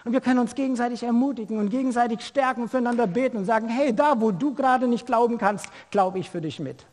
[0.05, 4.21] Und wir können uns gegenseitig ermutigen und gegenseitig stärken, füreinander beten und sagen, hey, da
[4.21, 6.85] wo du gerade nicht glauben kannst, glaube ich für dich mit.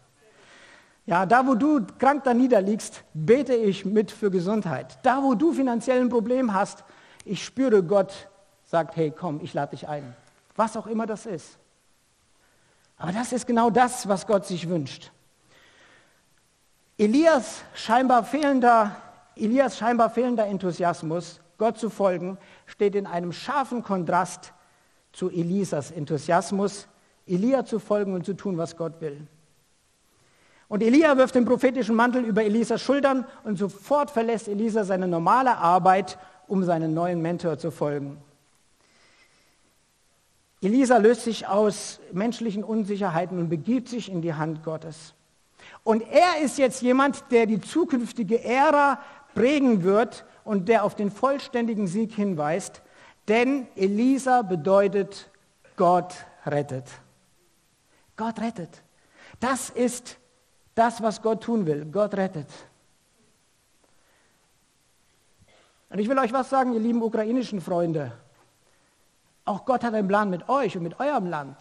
[1.07, 4.99] Ja, da wo du krank da niederliegst, bete ich mit für Gesundheit.
[5.01, 6.83] Da wo du finanziell ein Problem hast,
[7.25, 8.29] ich spüre Gott
[8.65, 10.15] sagt, hey, komm, ich lade dich ein.
[10.55, 11.57] Was auch immer das ist.
[12.97, 15.11] Aber das ist genau das, was Gott sich wünscht.
[16.97, 18.95] Elias scheinbar fehlender,
[19.35, 24.53] Elias scheinbar fehlender Enthusiasmus, Gott zu folgen, steht in einem scharfen Kontrast
[25.11, 26.87] zu Elisas Enthusiasmus,
[27.27, 29.27] Elia zu folgen und zu tun, was Gott will.
[30.67, 35.57] Und Elia wirft den prophetischen Mantel über Elisas Schultern und sofort verlässt Elisa seine normale
[35.57, 36.17] Arbeit,
[36.47, 38.17] um seinen neuen Mentor zu folgen.
[40.61, 45.13] Elisa löst sich aus menschlichen Unsicherheiten und begibt sich in die Hand Gottes.
[45.83, 48.99] Und er ist jetzt jemand, der die zukünftige Ära
[49.33, 52.81] prägen wird und der auf den vollständigen Sieg hinweist.
[53.27, 55.29] Denn Elisa bedeutet,
[55.75, 56.87] Gott rettet.
[58.17, 58.81] Gott rettet.
[59.39, 60.17] Das ist
[60.73, 61.85] das, was Gott tun will.
[61.85, 62.47] Gott rettet.
[65.91, 68.11] Und ich will euch was sagen, ihr lieben ukrainischen Freunde.
[69.45, 71.57] Auch Gott hat einen Plan mit euch und mit eurem Land.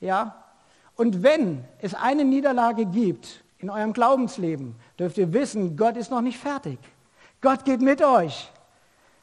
[0.00, 0.44] Ja?
[0.94, 6.20] Und wenn es eine Niederlage gibt in eurem Glaubensleben, dürft ihr wissen, Gott ist noch
[6.20, 6.78] nicht fertig.
[7.40, 8.50] Gott geht mit euch.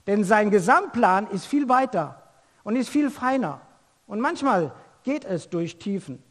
[0.08, 2.22] Denn sein Gesamtplan ist viel weiter
[2.64, 3.62] und ist viel feiner.
[4.08, 4.72] Und manchmal
[5.04, 6.22] geht es durch Tiefen.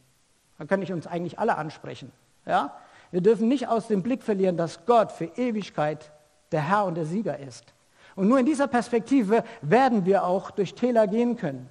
[0.59, 2.13] Da kann ich uns eigentlich alle ansprechen.
[2.47, 2.77] Ja?
[3.11, 6.13] Wir dürfen nicht aus dem Blick verlieren, dass Gott für Ewigkeit
[6.53, 7.75] der Herr und der Sieger ist.
[8.15, 11.69] Und nur in dieser Perspektive werden wir auch durch Täler gehen können.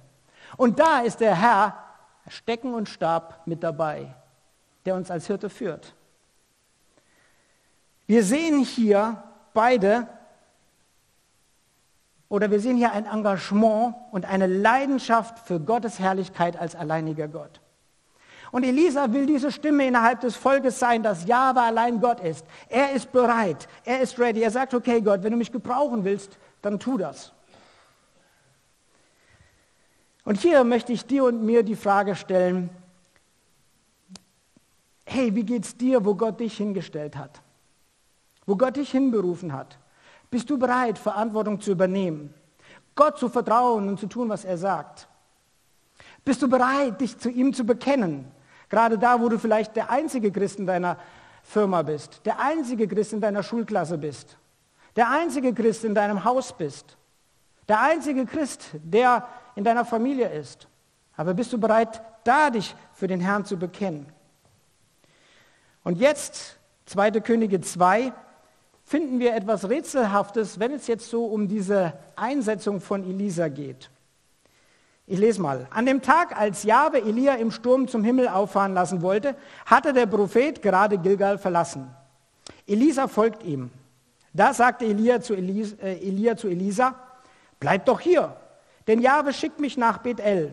[0.56, 1.78] Und da ist der Herr
[2.28, 4.14] Stecken und Stab mit dabei,
[4.84, 5.94] der uns als Hirte führt.
[8.06, 9.22] Wir sehen hier
[9.54, 10.06] beide,
[12.28, 17.60] oder wir sehen hier ein Engagement und eine Leidenschaft für Gottes Herrlichkeit als alleiniger Gott.
[18.50, 22.46] Und Elisa will diese Stimme innerhalb des Volkes sein, dass Jahwe allein Gott ist.
[22.68, 24.42] Er ist bereit, er ist ready.
[24.42, 27.32] Er sagt, okay Gott, wenn du mich gebrauchen willst, dann tu das.
[30.24, 32.70] Und hier möchte ich dir und mir die Frage stellen,
[35.04, 37.43] hey, wie geht's dir, wo Gott dich hingestellt hat?
[38.46, 39.78] Wo Gott dich hinberufen hat?
[40.30, 42.34] Bist du bereit, Verantwortung zu übernehmen?
[42.94, 45.08] Gott zu vertrauen und zu tun, was er sagt?
[46.24, 48.30] Bist du bereit, dich zu ihm zu bekennen?
[48.68, 50.96] Gerade da, wo du vielleicht der einzige Christ in deiner
[51.42, 54.36] Firma bist, der einzige Christ in deiner Schulklasse bist,
[54.96, 56.96] der einzige Christ in deinem Haus bist,
[57.68, 60.68] der einzige Christ, der in deiner Familie ist.
[61.16, 64.06] Aber bist du bereit, da dich für den Herrn zu bekennen?
[65.82, 67.12] Und jetzt, 2.
[67.20, 68.12] Könige 2,
[68.84, 73.90] finden wir etwas Rätselhaftes, wenn es jetzt so um diese Einsetzung von Elisa geht.
[75.06, 75.66] Ich lese mal.
[75.70, 80.06] An dem Tag, als Jahwe Elia im Sturm zum Himmel auffahren lassen wollte, hatte der
[80.06, 81.94] Prophet gerade Gilgal verlassen.
[82.66, 83.70] Elisa folgt ihm.
[84.32, 86.94] Da sagte Elia zu, Elisa, äh, Elia zu Elisa,
[87.60, 88.36] bleib doch hier,
[88.86, 90.52] denn Jahwe schickt mich nach Bethel.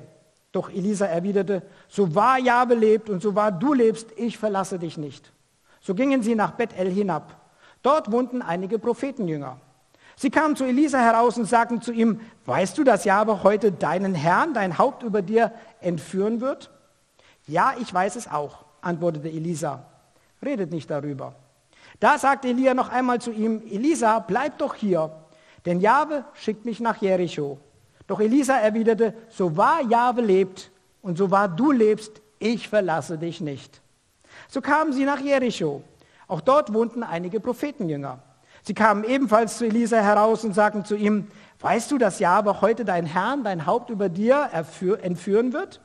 [0.51, 4.97] Doch Elisa erwiderte, so wahr Jahwe lebt und so wahr du lebst, ich verlasse dich
[4.97, 5.31] nicht.
[5.79, 7.40] So gingen sie nach Bethel hinab.
[7.81, 9.57] Dort wohnten einige Prophetenjünger.
[10.15, 14.13] Sie kamen zu Elisa heraus und sagten zu ihm, weißt du, dass Jahwe heute deinen
[14.13, 16.69] Herrn, dein Haupt über dir entführen wird?
[17.47, 19.85] Ja, ich weiß es auch, antwortete Elisa.
[20.43, 21.35] Redet nicht darüber.
[21.99, 25.11] Da sagte Elia noch einmal zu ihm, Elisa, bleib doch hier,
[25.65, 27.59] denn Jahwe schickt mich nach Jericho.
[28.07, 33.41] Doch Elisa erwiderte, so wahr Jahwe lebt und so wahr du lebst, ich verlasse dich
[33.41, 33.81] nicht.
[34.47, 35.83] So kamen sie nach Jericho.
[36.31, 38.19] Auch dort wohnten einige Prophetenjünger.
[38.63, 41.27] Sie kamen ebenfalls zu Elisa heraus und sagten zu ihm,
[41.59, 45.81] weißt du, dass Jahwe heute dein Herrn, dein Haupt über dir entführen wird?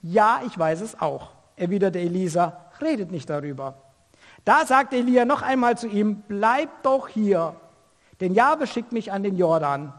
[0.00, 3.74] Ja, ich weiß es auch, erwiderte Elisa, redet nicht darüber.
[4.46, 7.54] Da sagte Elia noch einmal zu ihm, bleib doch hier,
[8.22, 9.92] denn Jahwe schickt mich an den Jordan.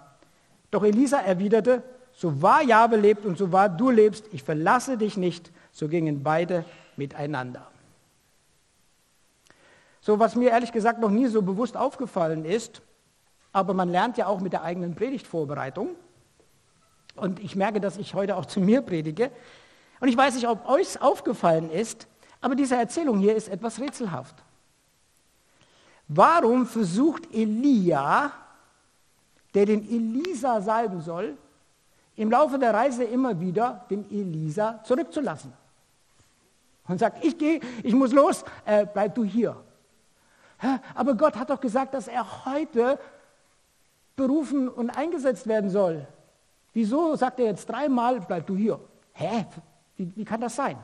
[0.71, 5.17] Doch Elisa erwiderte, so wahr Jahwe lebt und so wahr du lebst, ich verlasse dich
[5.17, 5.51] nicht.
[5.71, 6.65] So gingen beide
[6.97, 7.67] miteinander.
[10.05, 12.81] So, was mir ehrlich gesagt noch nie so bewusst aufgefallen ist,
[13.53, 15.91] aber man lernt ja auch mit der eigenen Predigtvorbereitung.
[17.15, 19.31] Und ich merke, dass ich heute auch zu mir predige.
[20.01, 22.09] Und ich weiß nicht, ob euch aufgefallen ist,
[22.41, 24.35] aber diese Erzählung hier ist etwas rätselhaft.
[26.09, 28.33] Warum versucht Elia,
[29.53, 31.37] der den Elisa salben soll,
[32.17, 35.53] im Laufe der Reise immer wieder den Elisa zurückzulassen?
[36.89, 39.55] Und sagt, ich gehe, ich muss los, äh, bleib du hier.
[40.95, 42.99] Aber Gott hat doch gesagt, dass er heute
[44.15, 46.07] berufen und eingesetzt werden soll.
[46.73, 48.79] Wieso sagt er jetzt dreimal, bleib du hier?
[49.13, 49.45] Hä?
[49.97, 50.77] Wie, wie kann das sein?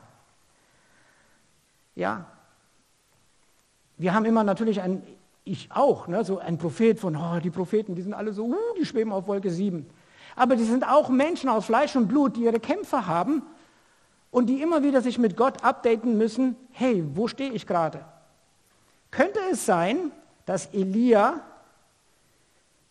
[1.94, 2.26] Ja,
[3.98, 5.02] wir haben immer natürlich ein,
[5.44, 8.56] ich auch, ne, so ein Prophet von, oh, die Propheten, die sind alle so, uh,
[8.78, 9.86] die schweben auf Wolke 7.
[10.36, 13.42] Aber die sind auch Menschen aus Fleisch und Blut, die ihre Kämpfe haben
[14.30, 18.04] und die immer wieder sich mit Gott updaten müssen, hey, wo stehe ich gerade?
[19.10, 20.12] Könnte es sein,
[20.46, 21.40] dass Elia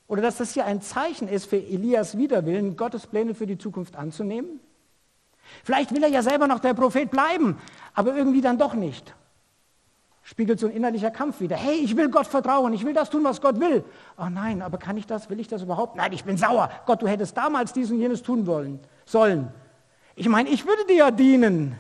[0.07, 3.95] oder dass das hier ein Zeichen ist für Elias Widerwillen, Gottes Pläne für die Zukunft
[3.95, 4.59] anzunehmen?
[5.63, 7.57] Vielleicht will er ja selber noch der Prophet bleiben,
[7.93, 9.15] aber irgendwie dann doch nicht.
[10.23, 11.55] spiegelt so ein innerlicher Kampf wieder.
[11.55, 13.83] Hey, ich will Gott vertrauen, ich will das tun, was Gott will.
[14.17, 15.95] Oh nein, aber kann ich das, will ich das überhaupt?
[15.95, 16.69] Nein, ich bin sauer.
[16.85, 19.51] Gott, du hättest damals dies und jenes tun wollen, sollen.
[20.15, 21.79] Ich meine, ich würde dir ja dienen.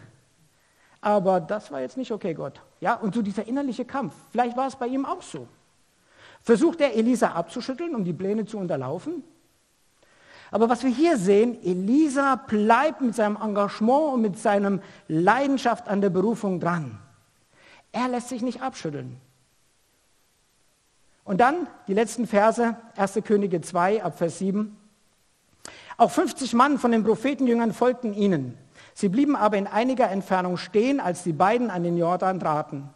[1.01, 2.61] Aber das war jetzt nicht okay, Gott.
[2.81, 4.13] Ja, und so dieser innerliche Kampf.
[4.31, 5.47] Vielleicht war es bei ihm auch so.
[6.41, 9.23] Versucht er, Elisa abzuschütteln, um die Pläne zu unterlaufen?
[10.51, 16.01] Aber was wir hier sehen, Elisa bleibt mit seinem Engagement und mit seiner Leidenschaft an
[16.01, 16.97] der Berufung dran.
[17.91, 19.17] Er lässt sich nicht abschütteln.
[21.23, 23.19] Und dann die letzten Verse, 1.
[23.23, 24.75] Könige 2 ab Vers 7.
[25.97, 28.57] Auch 50 Mann von den Prophetenjüngern folgten ihnen.
[28.99, 32.89] Sie blieben aber in einiger Entfernung stehen, als die beiden an den Jordan traten.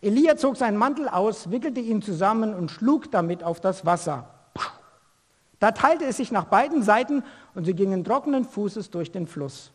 [0.00, 4.24] Elia zog seinen Mantel aus, wickelte ihn zusammen und schlug damit auf das Wasser.
[5.58, 9.72] Da teilte es sich nach beiden Seiten und sie gingen trockenen Fußes durch den Fluss.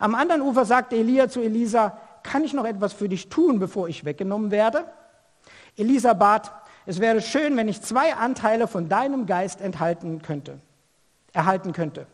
[0.00, 3.86] Am anderen Ufer sagte Elia zu Elisa, kann ich noch etwas für dich tun, bevor
[3.86, 4.86] ich weggenommen werde?
[5.76, 6.50] Elisa bat,
[6.84, 10.58] es wäre schön, wenn ich zwei Anteile von deinem Geist enthalten könnte,
[11.32, 12.08] erhalten könnte.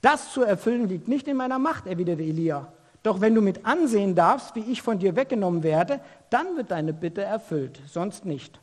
[0.00, 2.72] Das zu erfüllen liegt nicht in meiner Macht, erwiderte Elia.
[3.02, 6.92] Doch wenn du mit ansehen darfst, wie ich von dir weggenommen werde, dann wird deine
[6.92, 8.60] Bitte erfüllt, sonst nicht.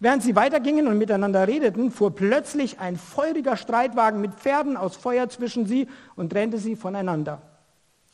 [0.00, 5.28] Während sie weitergingen und miteinander redeten, fuhr plötzlich ein feuriger Streitwagen mit Pferden aus Feuer
[5.28, 7.42] zwischen sie und trennte sie voneinander.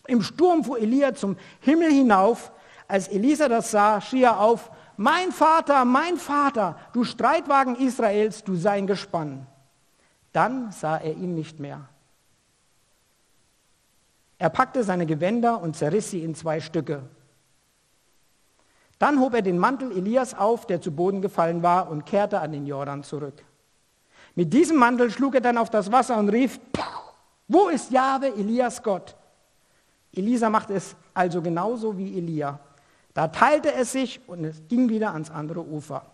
[0.07, 2.53] Im Sturm fuhr Elia zum Himmel hinauf.
[2.88, 8.55] Als Elisa das sah, schrie er auf, mein Vater, mein Vater, du Streitwagen Israels, du
[8.55, 9.46] sein Gespann.
[10.33, 11.88] Dann sah er ihn nicht mehr.
[14.40, 17.03] Er packte seine Gewänder und zerriss sie in zwei Stücke.
[18.98, 22.53] Dann hob er den Mantel Elias auf, der zu Boden gefallen war, und kehrte an
[22.53, 23.44] den Jordan zurück.
[24.35, 26.59] Mit diesem Mantel schlug er dann auf das Wasser und rief,
[27.48, 29.14] wo ist Jahwe, Elias Gott?
[30.11, 32.61] Elisa machte es also genauso wie Elia.
[33.12, 36.07] Da teilte es sich und es ging wieder ans andere Ufer.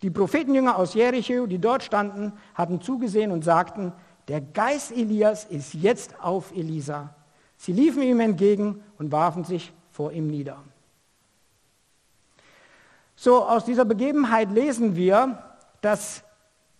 [0.00, 3.92] Die Prophetenjünger aus Jericho, die dort standen, hatten zugesehen und sagten,
[4.28, 7.14] der Geist Elias ist jetzt auf Elisa.
[7.60, 10.56] Sie liefen ihm entgegen und warfen sich vor ihm nieder.
[13.16, 15.42] So, aus dieser Begebenheit lesen wir,
[15.82, 16.22] dass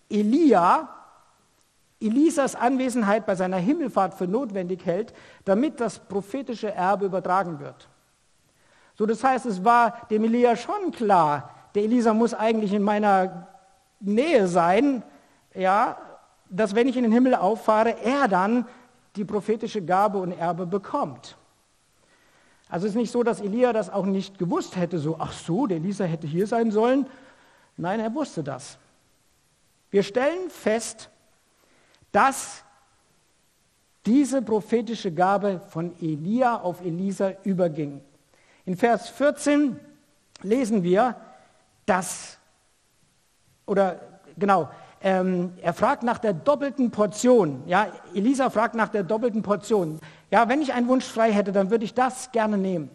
[0.09, 0.89] Elia
[2.01, 5.13] Elisas Anwesenheit bei seiner Himmelfahrt für notwendig hält,
[5.45, 7.91] damit das prophetische Erbe übertragen wird.
[8.95, 13.49] So, das heißt, es war dem Elia schon klar, der Elisa muss eigentlich in meiner
[14.01, 15.03] Nähe sein,
[15.55, 15.99] ja,
[16.49, 18.67] dass wenn ich in den Himmel auffahre, er dann
[19.17, 21.37] die prophetische Gabe und Erbe bekommt.
[22.69, 25.67] Also es ist nicht so, dass Elia das auch nicht gewusst hätte, so, ach so,
[25.67, 27.07] der Elisa hätte hier sein sollen.
[27.77, 28.79] Nein, er wusste das.
[29.91, 31.11] Wir stellen fest,
[32.13, 32.65] dass
[34.07, 38.01] diese prophetische Gabe von Elia auf Elisa überging.
[38.65, 39.79] In Vers 14
[40.43, 41.17] lesen wir,
[41.87, 42.39] dass,
[43.67, 44.01] oder
[44.39, 44.71] genau,
[45.03, 47.63] ähm, er fragt nach der doppelten Portion.
[47.67, 49.99] Ja, Elisa fragt nach der doppelten Portion.
[50.31, 52.91] Ja, wenn ich einen Wunsch frei hätte, dann würde ich das gerne nehmen.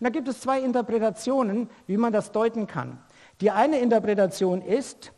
[0.00, 2.98] Und da gibt es zwei Interpretationen, wie man das deuten kann.
[3.40, 5.12] Die eine Interpretation ist,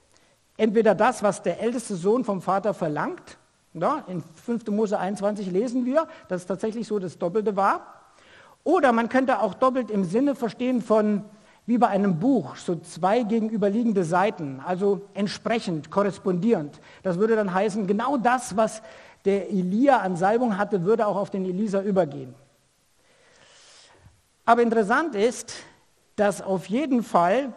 [0.59, 3.38] entweder das, was der älteste Sohn vom Vater verlangt,
[3.72, 4.68] ja, in 5.
[4.68, 7.94] Mose 21 lesen wir, dass es tatsächlich so das Doppelte war.
[8.64, 11.25] Oder man könnte auch doppelt im Sinne verstehen von,
[11.66, 16.81] wie bei einem Buch, so zwei gegenüberliegende Seiten, also entsprechend, korrespondierend.
[17.02, 18.83] Das würde dann heißen, genau das, was
[19.24, 22.35] der Elia an Salbung hatte, würde auch auf den Elisa übergehen.
[24.44, 25.55] Aber interessant ist,
[26.14, 27.52] dass auf jeden Fall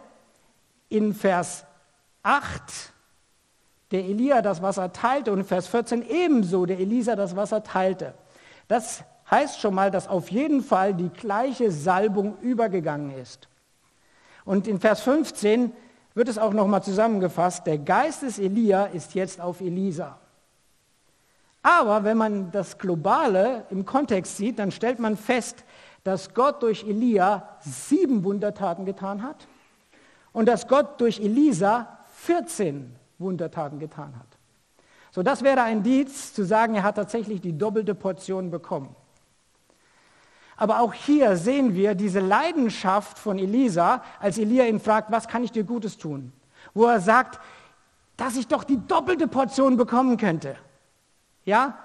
[0.88, 1.64] in Vers
[2.24, 2.92] 8
[3.92, 8.14] der Elia das Wasser teilte und in Vers 14 ebenso der Elisa das Wasser teilte.
[8.66, 13.48] Das heißt schon mal, dass auf jeden Fall die gleiche Salbung übergegangen ist.
[14.50, 15.72] Und in Vers 15
[16.12, 20.18] wird es auch nochmal zusammengefasst, der Geist des Elia ist jetzt auf Elisa.
[21.62, 25.64] Aber wenn man das Globale im Kontext sieht, dann stellt man fest,
[26.02, 29.46] dass Gott durch Elia sieben Wundertaten getan hat
[30.32, 34.36] und dass Gott durch Elisa 14 Wundertaten getan hat.
[35.12, 38.96] So, das wäre ein Indiz zu sagen, er hat tatsächlich die doppelte Portion bekommen.
[40.60, 45.42] Aber auch hier sehen wir diese Leidenschaft von Elisa, als Elia ihn fragt, was kann
[45.42, 46.34] ich dir Gutes tun?
[46.74, 47.40] Wo er sagt,
[48.18, 50.56] dass ich doch die doppelte Portion bekommen könnte.
[51.46, 51.78] Ja?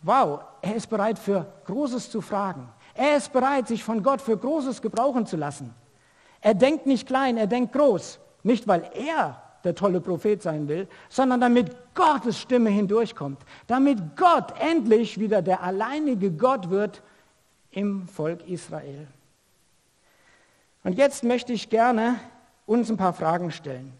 [0.00, 2.70] Wow, er ist bereit für Großes zu fragen.
[2.94, 5.74] Er ist bereit, sich von Gott für Großes gebrauchen zu lassen.
[6.40, 8.18] Er denkt nicht klein, er denkt groß.
[8.44, 13.42] Nicht, weil er der tolle Prophet sein will, sondern damit Gottes Stimme hindurchkommt.
[13.66, 17.02] Damit Gott endlich wieder der alleinige Gott wird
[17.70, 19.06] im Volk Israel.
[20.82, 22.16] Und jetzt möchte ich gerne
[22.66, 23.92] uns ein paar Fragen stellen.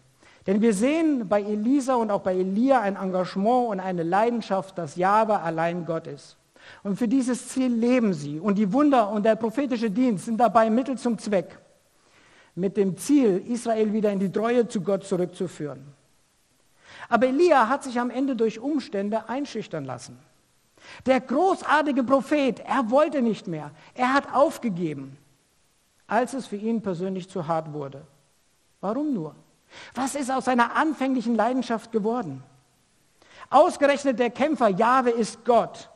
[0.47, 4.95] Denn wir sehen bei Elisa und auch bei Elia ein Engagement und eine Leidenschaft, dass
[4.95, 6.37] Jahwe allein Gott ist.
[6.83, 8.39] Und für dieses Ziel leben sie.
[8.39, 11.59] Und die Wunder und der prophetische Dienst sind dabei Mittel zum Zweck.
[12.55, 15.93] Mit dem Ziel, Israel wieder in die Treue zu Gott zurückzuführen.
[17.07, 20.17] Aber Elia hat sich am Ende durch Umstände einschüchtern lassen.
[21.05, 23.71] Der großartige Prophet, er wollte nicht mehr.
[23.93, 25.17] Er hat aufgegeben,
[26.07, 28.05] als es für ihn persönlich zu hart wurde.
[28.81, 29.35] Warum nur?
[29.93, 32.43] Was ist aus seiner anfänglichen Leidenschaft geworden?
[33.49, 35.89] Ausgerechnet der Kämpfer, Jahwe ist Gott.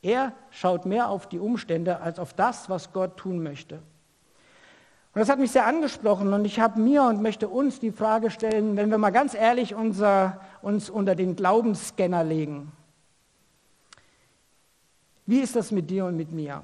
[0.00, 3.76] Er schaut mehr auf die Umstände als auf das, was Gott tun möchte.
[5.14, 8.30] Und das hat mich sehr angesprochen und ich habe mir und möchte uns die Frage
[8.30, 12.72] stellen, wenn wir mal ganz ehrlich unser, uns unter den Glaubensscanner legen.
[15.28, 16.62] Wie ist das mit dir und mit mir?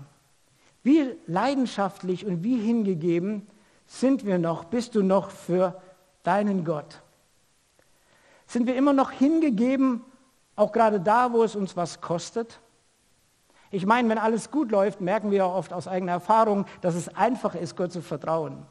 [0.83, 3.47] Wie leidenschaftlich und wie hingegeben
[3.87, 5.83] sind wir noch, bist du noch für
[6.23, 7.03] deinen Gott?
[8.47, 10.01] Sind wir immer noch hingegeben,
[10.57, 12.59] auch gerade da, wo es uns was kostet?
[13.71, 17.15] Ich meine, wenn alles gut läuft, merken wir auch oft aus eigener Erfahrung, dass es
[17.15, 18.65] einfach ist, Gott zu vertrauen.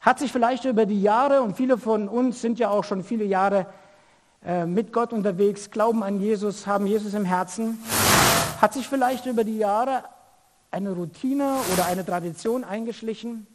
[0.00, 3.24] Hat sich vielleicht über die Jahre, und viele von uns sind ja auch schon viele
[3.24, 3.66] Jahre
[4.66, 7.78] mit Gott unterwegs, glauben an Jesus, haben Jesus im Herzen,
[8.60, 10.04] hat sich vielleicht über die Jahre
[10.72, 13.46] eine Routine oder eine Tradition eingeschlichen.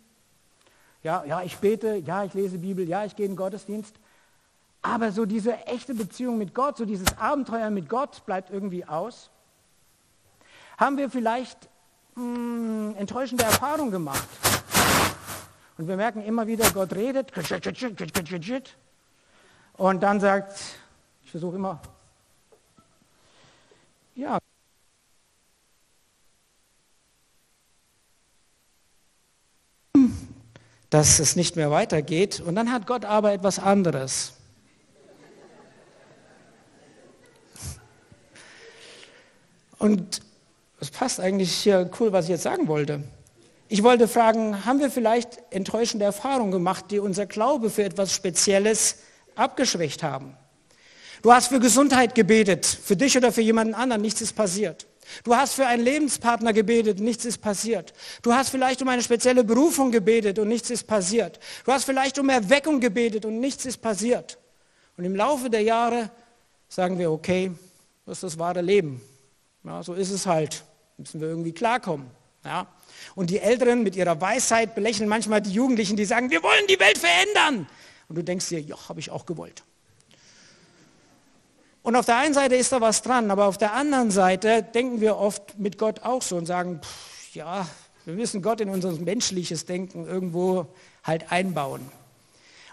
[1.03, 3.95] Ja, ja, ich bete, ja, ich lese Bibel, ja, ich gehe in Gottesdienst.
[4.81, 9.29] Aber so diese echte Beziehung mit Gott, so dieses Abenteuer mit Gott bleibt irgendwie aus.
[10.77, 11.69] Haben wir vielleicht
[12.15, 14.27] mh, hm, enttäuschende Erfahrungen gemacht?
[15.77, 17.31] Und wir merken immer wieder, Gott redet
[19.78, 20.59] und dann sagt,
[21.23, 21.82] ich versuche immer,
[24.15, 24.39] ja,
[30.89, 32.39] dass es nicht mehr weitergeht.
[32.39, 34.34] Und dann hat Gott aber etwas anderes.
[39.80, 40.21] Und
[40.80, 43.03] es passt eigentlich hier cool, was ich jetzt sagen wollte.
[43.67, 48.97] Ich wollte fragen, haben wir vielleicht enttäuschende Erfahrungen gemacht, die unser Glaube für etwas Spezielles
[49.38, 50.35] abgeschwächt haben?
[51.21, 54.88] Du hast für Gesundheit gebetet, für dich oder für jemanden anderen, nichts ist passiert.
[55.23, 57.93] Du hast für einen Lebenspartner gebetet, nichts ist passiert.
[58.21, 61.39] Du hast vielleicht um eine spezielle Berufung gebetet und nichts ist passiert.
[61.65, 64.38] Du hast vielleicht um Erweckung gebetet und nichts ist passiert.
[64.97, 66.09] Und im Laufe der Jahre
[66.67, 67.51] sagen wir, okay,
[68.05, 69.01] das ist das wahre Leben.
[69.63, 70.63] Ja, so ist es halt.
[70.97, 72.07] Müssen wir irgendwie klarkommen.
[72.43, 72.67] Ja?
[73.15, 76.79] Und die Älteren mit ihrer Weisheit belächeln manchmal die Jugendlichen, die sagen, wir wollen die
[76.79, 77.67] Welt verändern.
[78.09, 79.63] Und du denkst dir, ja, habe ich auch gewollt.
[81.83, 84.99] Und auf der einen Seite ist da was dran, aber auf der anderen Seite denken
[84.99, 87.67] wir oft mit Gott auch so und sagen, pff, ja,
[88.03, 90.67] wir müssen Gott in unser menschliches Denken irgendwo
[91.03, 91.81] halt einbauen.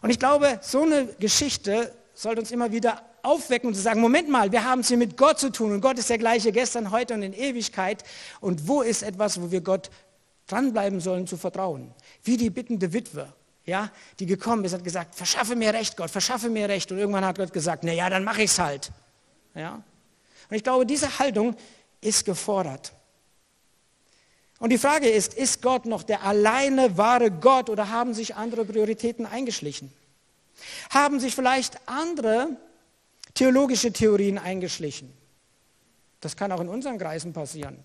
[0.03, 4.28] Und ich glaube, so eine Geschichte sollte uns immer wieder aufwecken und zu sagen, Moment
[4.28, 6.91] mal, wir haben es hier mit Gott zu tun und Gott ist der gleiche gestern,
[6.91, 8.05] heute und in Ewigkeit.
[8.41, 9.91] Und wo ist etwas, wo wir Gott
[10.47, 11.93] dranbleiben sollen zu vertrauen?
[12.22, 13.32] Wie die bittende Witwe,
[13.67, 16.93] ja, die gekommen ist, hat gesagt, verschaffe mir Recht, Gott, verschaffe mir Recht.
[16.93, 18.91] Und irgendwann hat Gott gesagt, na ja, dann mache ich es halt.
[19.55, 19.83] Ja?
[20.51, 21.57] Und ich glaube, diese Haltung
[22.01, 22.93] ist gefordert.
[24.59, 28.65] Und die Frage ist, ist Gott noch der alleine wahre Gott oder haben sich andere
[28.65, 29.93] Prioritäten eingeschlichen?
[30.91, 32.57] Haben sich vielleicht andere
[33.35, 35.12] theologische Theorien eingeschlichen?
[36.21, 37.83] Das kann auch in unseren Kreisen passieren.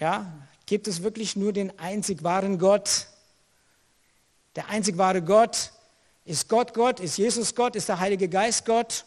[0.00, 0.32] Ja,
[0.66, 3.08] gibt es wirklich nur den einzig wahren Gott?
[4.56, 5.72] Der einzig wahre Gott
[6.24, 9.04] ist Gott Gott, ist Jesus Gott, ist der Heilige Geist Gott?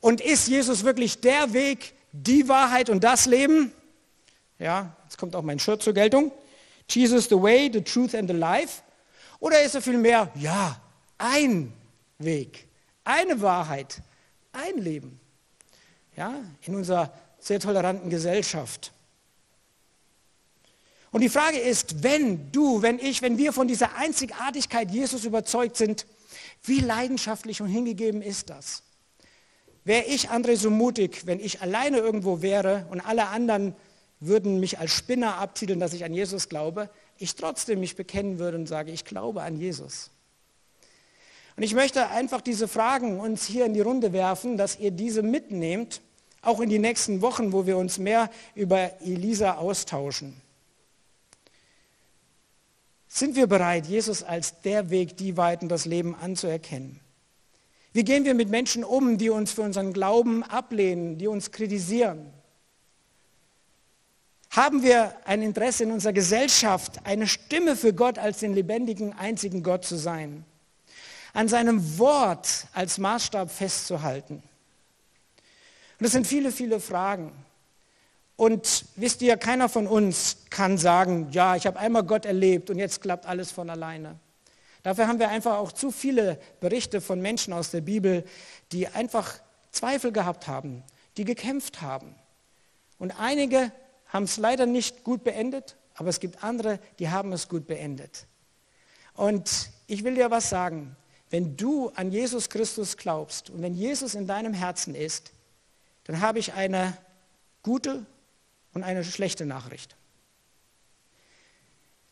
[0.00, 3.72] Und ist Jesus wirklich der Weg, die Wahrheit und das Leben?
[4.58, 6.30] Ja, jetzt kommt auch mein Shirt zur Geltung.
[6.88, 8.82] Jesus the way, the truth and the life?
[9.40, 10.80] Oder ist er vielmehr, ja,
[11.18, 11.72] ein
[12.18, 12.68] Weg,
[13.02, 14.00] eine Wahrheit,
[14.52, 15.20] ein Leben?
[16.16, 18.92] Ja, in unserer sehr toleranten Gesellschaft.
[21.12, 25.76] Und die Frage ist, wenn du, wenn ich, wenn wir von dieser Einzigartigkeit Jesus überzeugt
[25.76, 26.06] sind,
[26.64, 28.82] wie leidenschaftlich und hingegeben ist das?
[29.84, 33.74] Wäre ich, André, so mutig, wenn ich alleine irgendwo wäre und alle anderen
[34.20, 36.88] würden mich als Spinner abtiteln, dass ich an Jesus glaube,
[37.18, 40.10] ich trotzdem mich bekennen würde und sage, ich glaube an Jesus.
[41.56, 45.22] Und ich möchte einfach diese Fragen uns hier in die Runde werfen, dass ihr diese
[45.22, 46.00] mitnehmt,
[46.40, 50.40] auch in die nächsten Wochen, wo wir uns mehr über Elisa austauschen.
[53.14, 56.98] Sind wir bereit, Jesus als der Weg, die Weiten, das Leben anzuerkennen?
[57.92, 62.32] Wie gehen wir mit Menschen um, die uns für unseren Glauben ablehnen, die uns kritisieren?
[64.50, 69.62] Haben wir ein Interesse in unserer Gesellschaft, eine Stimme für Gott als den lebendigen, einzigen
[69.62, 70.46] Gott zu sein?
[71.34, 74.36] An seinem Wort als Maßstab festzuhalten?
[74.36, 74.42] Und
[76.00, 77.30] das sind viele, viele Fragen.
[78.42, 82.78] Und wisst ihr, keiner von uns kann sagen, ja, ich habe einmal Gott erlebt und
[82.80, 84.18] jetzt klappt alles von alleine.
[84.82, 88.24] Dafür haben wir einfach auch zu viele Berichte von Menschen aus der Bibel,
[88.72, 89.38] die einfach
[89.70, 90.82] Zweifel gehabt haben,
[91.18, 92.16] die gekämpft haben.
[92.98, 93.70] Und einige
[94.08, 98.26] haben es leider nicht gut beendet, aber es gibt andere, die haben es gut beendet.
[99.14, 100.96] Und ich will dir was sagen,
[101.30, 105.30] wenn du an Jesus Christus glaubst und wenn Jesus in deinem Herzen ist,
[106.02, 106.98] dann habe ich eine
[107.62, 108.04] gute
[108.74, 109.96] und eine schlechte Nachricht.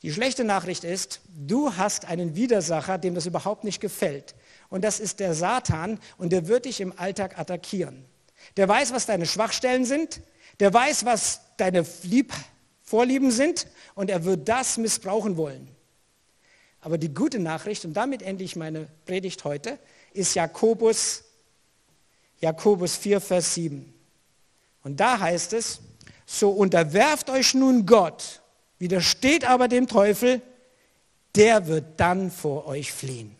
[0.02, 4.34] Die schlechte Nachricht ist, du hast einen Widersacher, dem das überhaupt nicht gefällt.
[4.70, 8.04] Und das ist der Satan und der wird dich im Alltag attackieren.
[8.56, 10.22] Der weiß, was deine Schwachstellen sind,
[10.58, 12.32] der weiß, was deine Lieb
[12.82, 15.68] Vorlieben sind und er wird das missbrauchen wollen.
[16.80, 19.78] Aber die gute Nachricht, und damit ende ich meine Predigt heute,
[20.12, 21.22] ist Jakobus,
[22.40, 23.94] Jakobus 4, Vers 7.
[24.82, 25.80] Und da heißt es,
[26.33, 28.41] so unterwerft euch nun Gott,
[28.78, 30.41] widersteht aber dem Teufel,
[31.35, 33.35] der wird dann vor euch fliehen.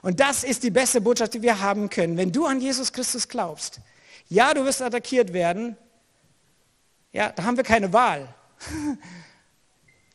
[0.00, 2.16] Und das ist die beste Botschaft, die wir haben können.
[2.16, 3.80] Wenn du an Jesus Christus glaubst,
[4.28, 5.76] ja, du wirst attackiert werden,
[7.12, 8.26] ja, da haben wir keine Wahl.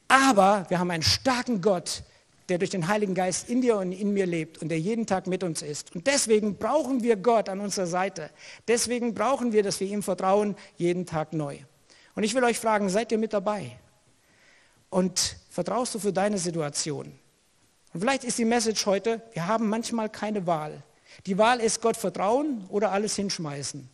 [0.07, 2.01] Aber wir haben einen starken Gott,
[2.49, 5.27] der durch den Heiligen Geist in dir und in mir lebt und der jeden Tag
[5.27, 5.95] mit uns ist.
[5.95, 8.31] Und deswegen brauchen wir Gott an unserer Seite.
[8.67, 11.57] Deswegen brauchen wir, dass wir ihm vertrauen, jeden Tag neu.
[12.15, 13.77] Und ich will euch fragen, seid ihr mit dabei?
[14.89, 17.11] Und vertraust du für deine Situation?
[17.93, 20.83] Und vielleicht ist die Message heute, wir haben manchmal keine Wahl.
[21.25, 23.87] Die Wahl ist Gott vertrauen oder alles hinschmeißen.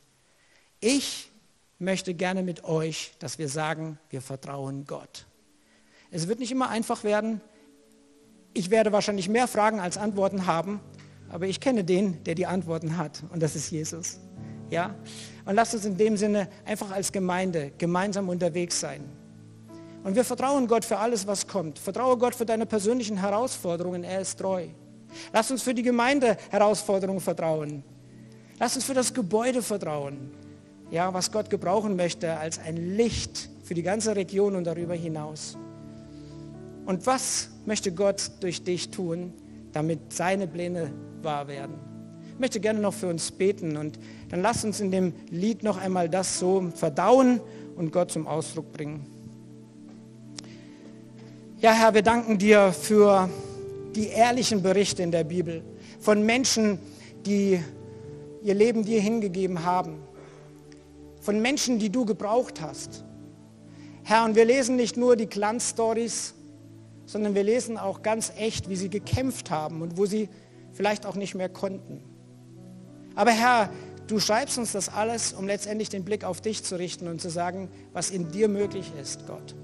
[0.80, 1.32] Ich
[1.80, 5.26] möchte gerne mit euch, dass wir sagen, wir vertrauen Gott.
[6.12, 7.42] Es wird nicht immer einfach werden.
[8.58, 10.80] Ich werde wahrscheinlich mehr Fragen als Antworten haben,
[11.30, 14.18] aber ich kenne den, der die Antworten hat und das ist Jesus.
[14.70, 14.96] Ja?
[15.44, 19.04] Und lasst uns in dem Sinne einfach als Gemeinde gemeinsam unterwegs sein.
[20.06, 21.80] Und wir vertrauen Gott für alles, was kommt.
[21.80, 24.06] Vertraue Gott für deine persönlichen Herausforderungen.
[24.06, 24.68] Er ist treu.
[25.34, 27.84] Lass uns für die Gemeinde Herausforderungen vertrauen.
[28.58, 30.32] Lass uns für das Gebäude vertrauen.
[30.92, 35.58] Ja, was Gott gebrauchen möchte als ein Licht für die ganze Region und darüber hinaus.
[36.86, 39.34] Und was möchte Gott durch dich tun,
[39.72, 41.76] damit seine Pläne wahr werden?
[42.34, 43.98] Ich möchte gerne noch für uns beten und
[44.30, 47.40] dann lass uns in dem Lied noch einmal das so verdauen
[47.76, 49.06] und Gott zum Ausdruck bringen.
[51.60, 53.30] Ja, Herr, wir danken dir für
[53.96, 55.64] die ehrlichen Berichte in der Bibel
[56.00, 56.78] von Menschen,
[57.26, 57.60] die
[58.44, 59.98] ihr Leben dir hingegeben haben,
[61.22, 63.04] von Menschen, die du gebraucht hast.
[64.04, 66.35] Herr, und wir lesen nicht nur die Glanzstories,
[67.06, 70.30] sondern wir lesen auch ganz echt, wie sie gekämpft haben und wo sie
[70.74, 72.02] vielleicht auch nicht mehr konnten.
[73.16, 73.70] Aber Herr,
[74.08, 77.30] du schreibst uns das alles, um letztendlich den Blick auf dich zu richten und zu
[77.30, 79.56] sagen, was in dir möglich ist, Gott.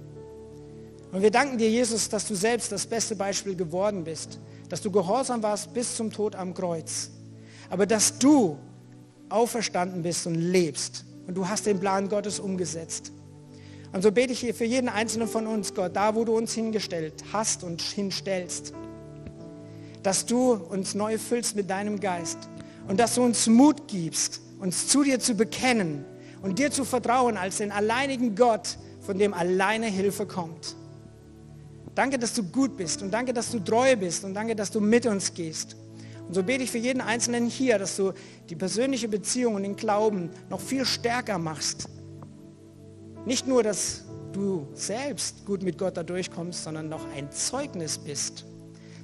[1.12, 4.40] Und wir danken dir, Jesus, dass du selbst das beste Beispiel geworden bist,
[4.70, 7.12] dass du gehorsam warst bis zum Tod am Kreuz,
[7.70, 8.58] aber dass du
[9.28, 13.12] auferstanden bist und lebst und du hast den Plan Gottes umgesetzt.
[13.94, 16.54] Und so bete ich hier für jeden einzelnen von uns, Gott, da wo du uns
[16.54, 18.74] hingestellt hast und hinstellst,
[20.02, 22.38] dass du uns neu füllst mit deinem Geist
[22.88, 26.06] und dass du uns Mut gibst, uns zu dir zu bekennen
[26.42, 30.76] und dir zu vertrauen als den alleinigen Gott, von dem alleine Hilfe kommt.
[31.96, 34.80] Danke, dass du gut bist und danke, dass du treu bist und danke, dass du
[34.80, 35.76] mit uns gehst.
[36.28, 38.14] Und so bete ich für jeden Einzelnen hier, dass du
[38.50, 41.90] die persönliche Beziehung und den Glauben noch viel stärker machst.
[43.26, 48.46] Nicht nur, dass du selbst gut mit Gott da durchkommst, sondern noch ein Zeugnis bist.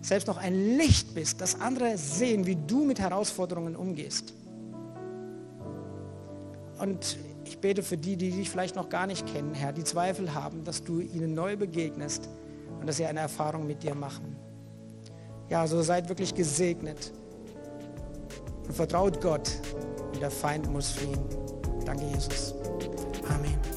[0.01, 4.33] Selbst noch ein Licht bist, dass andere sehen, wie du mit Herausforderungen umgehst.
[6.79, 10.33] Und ich bete für die, die dich vielleicht noch gar nicht kennen, Herr, die Zweifel
[10.33, 12.29] haben, dass du ihnen neu begegnest
[12.79, 14.35] und dass sie eine Erfahrung mit dir machen.
[15.49, 17.11] Ja, so seid wirklich gesegnet
[18.67, 19.49] und vertraut Gott
[20.13, 21.19] und der Feind muss fliehen.
[21.85, 22.53] Danke, Jesus.
[23.29, 23.76] Amen.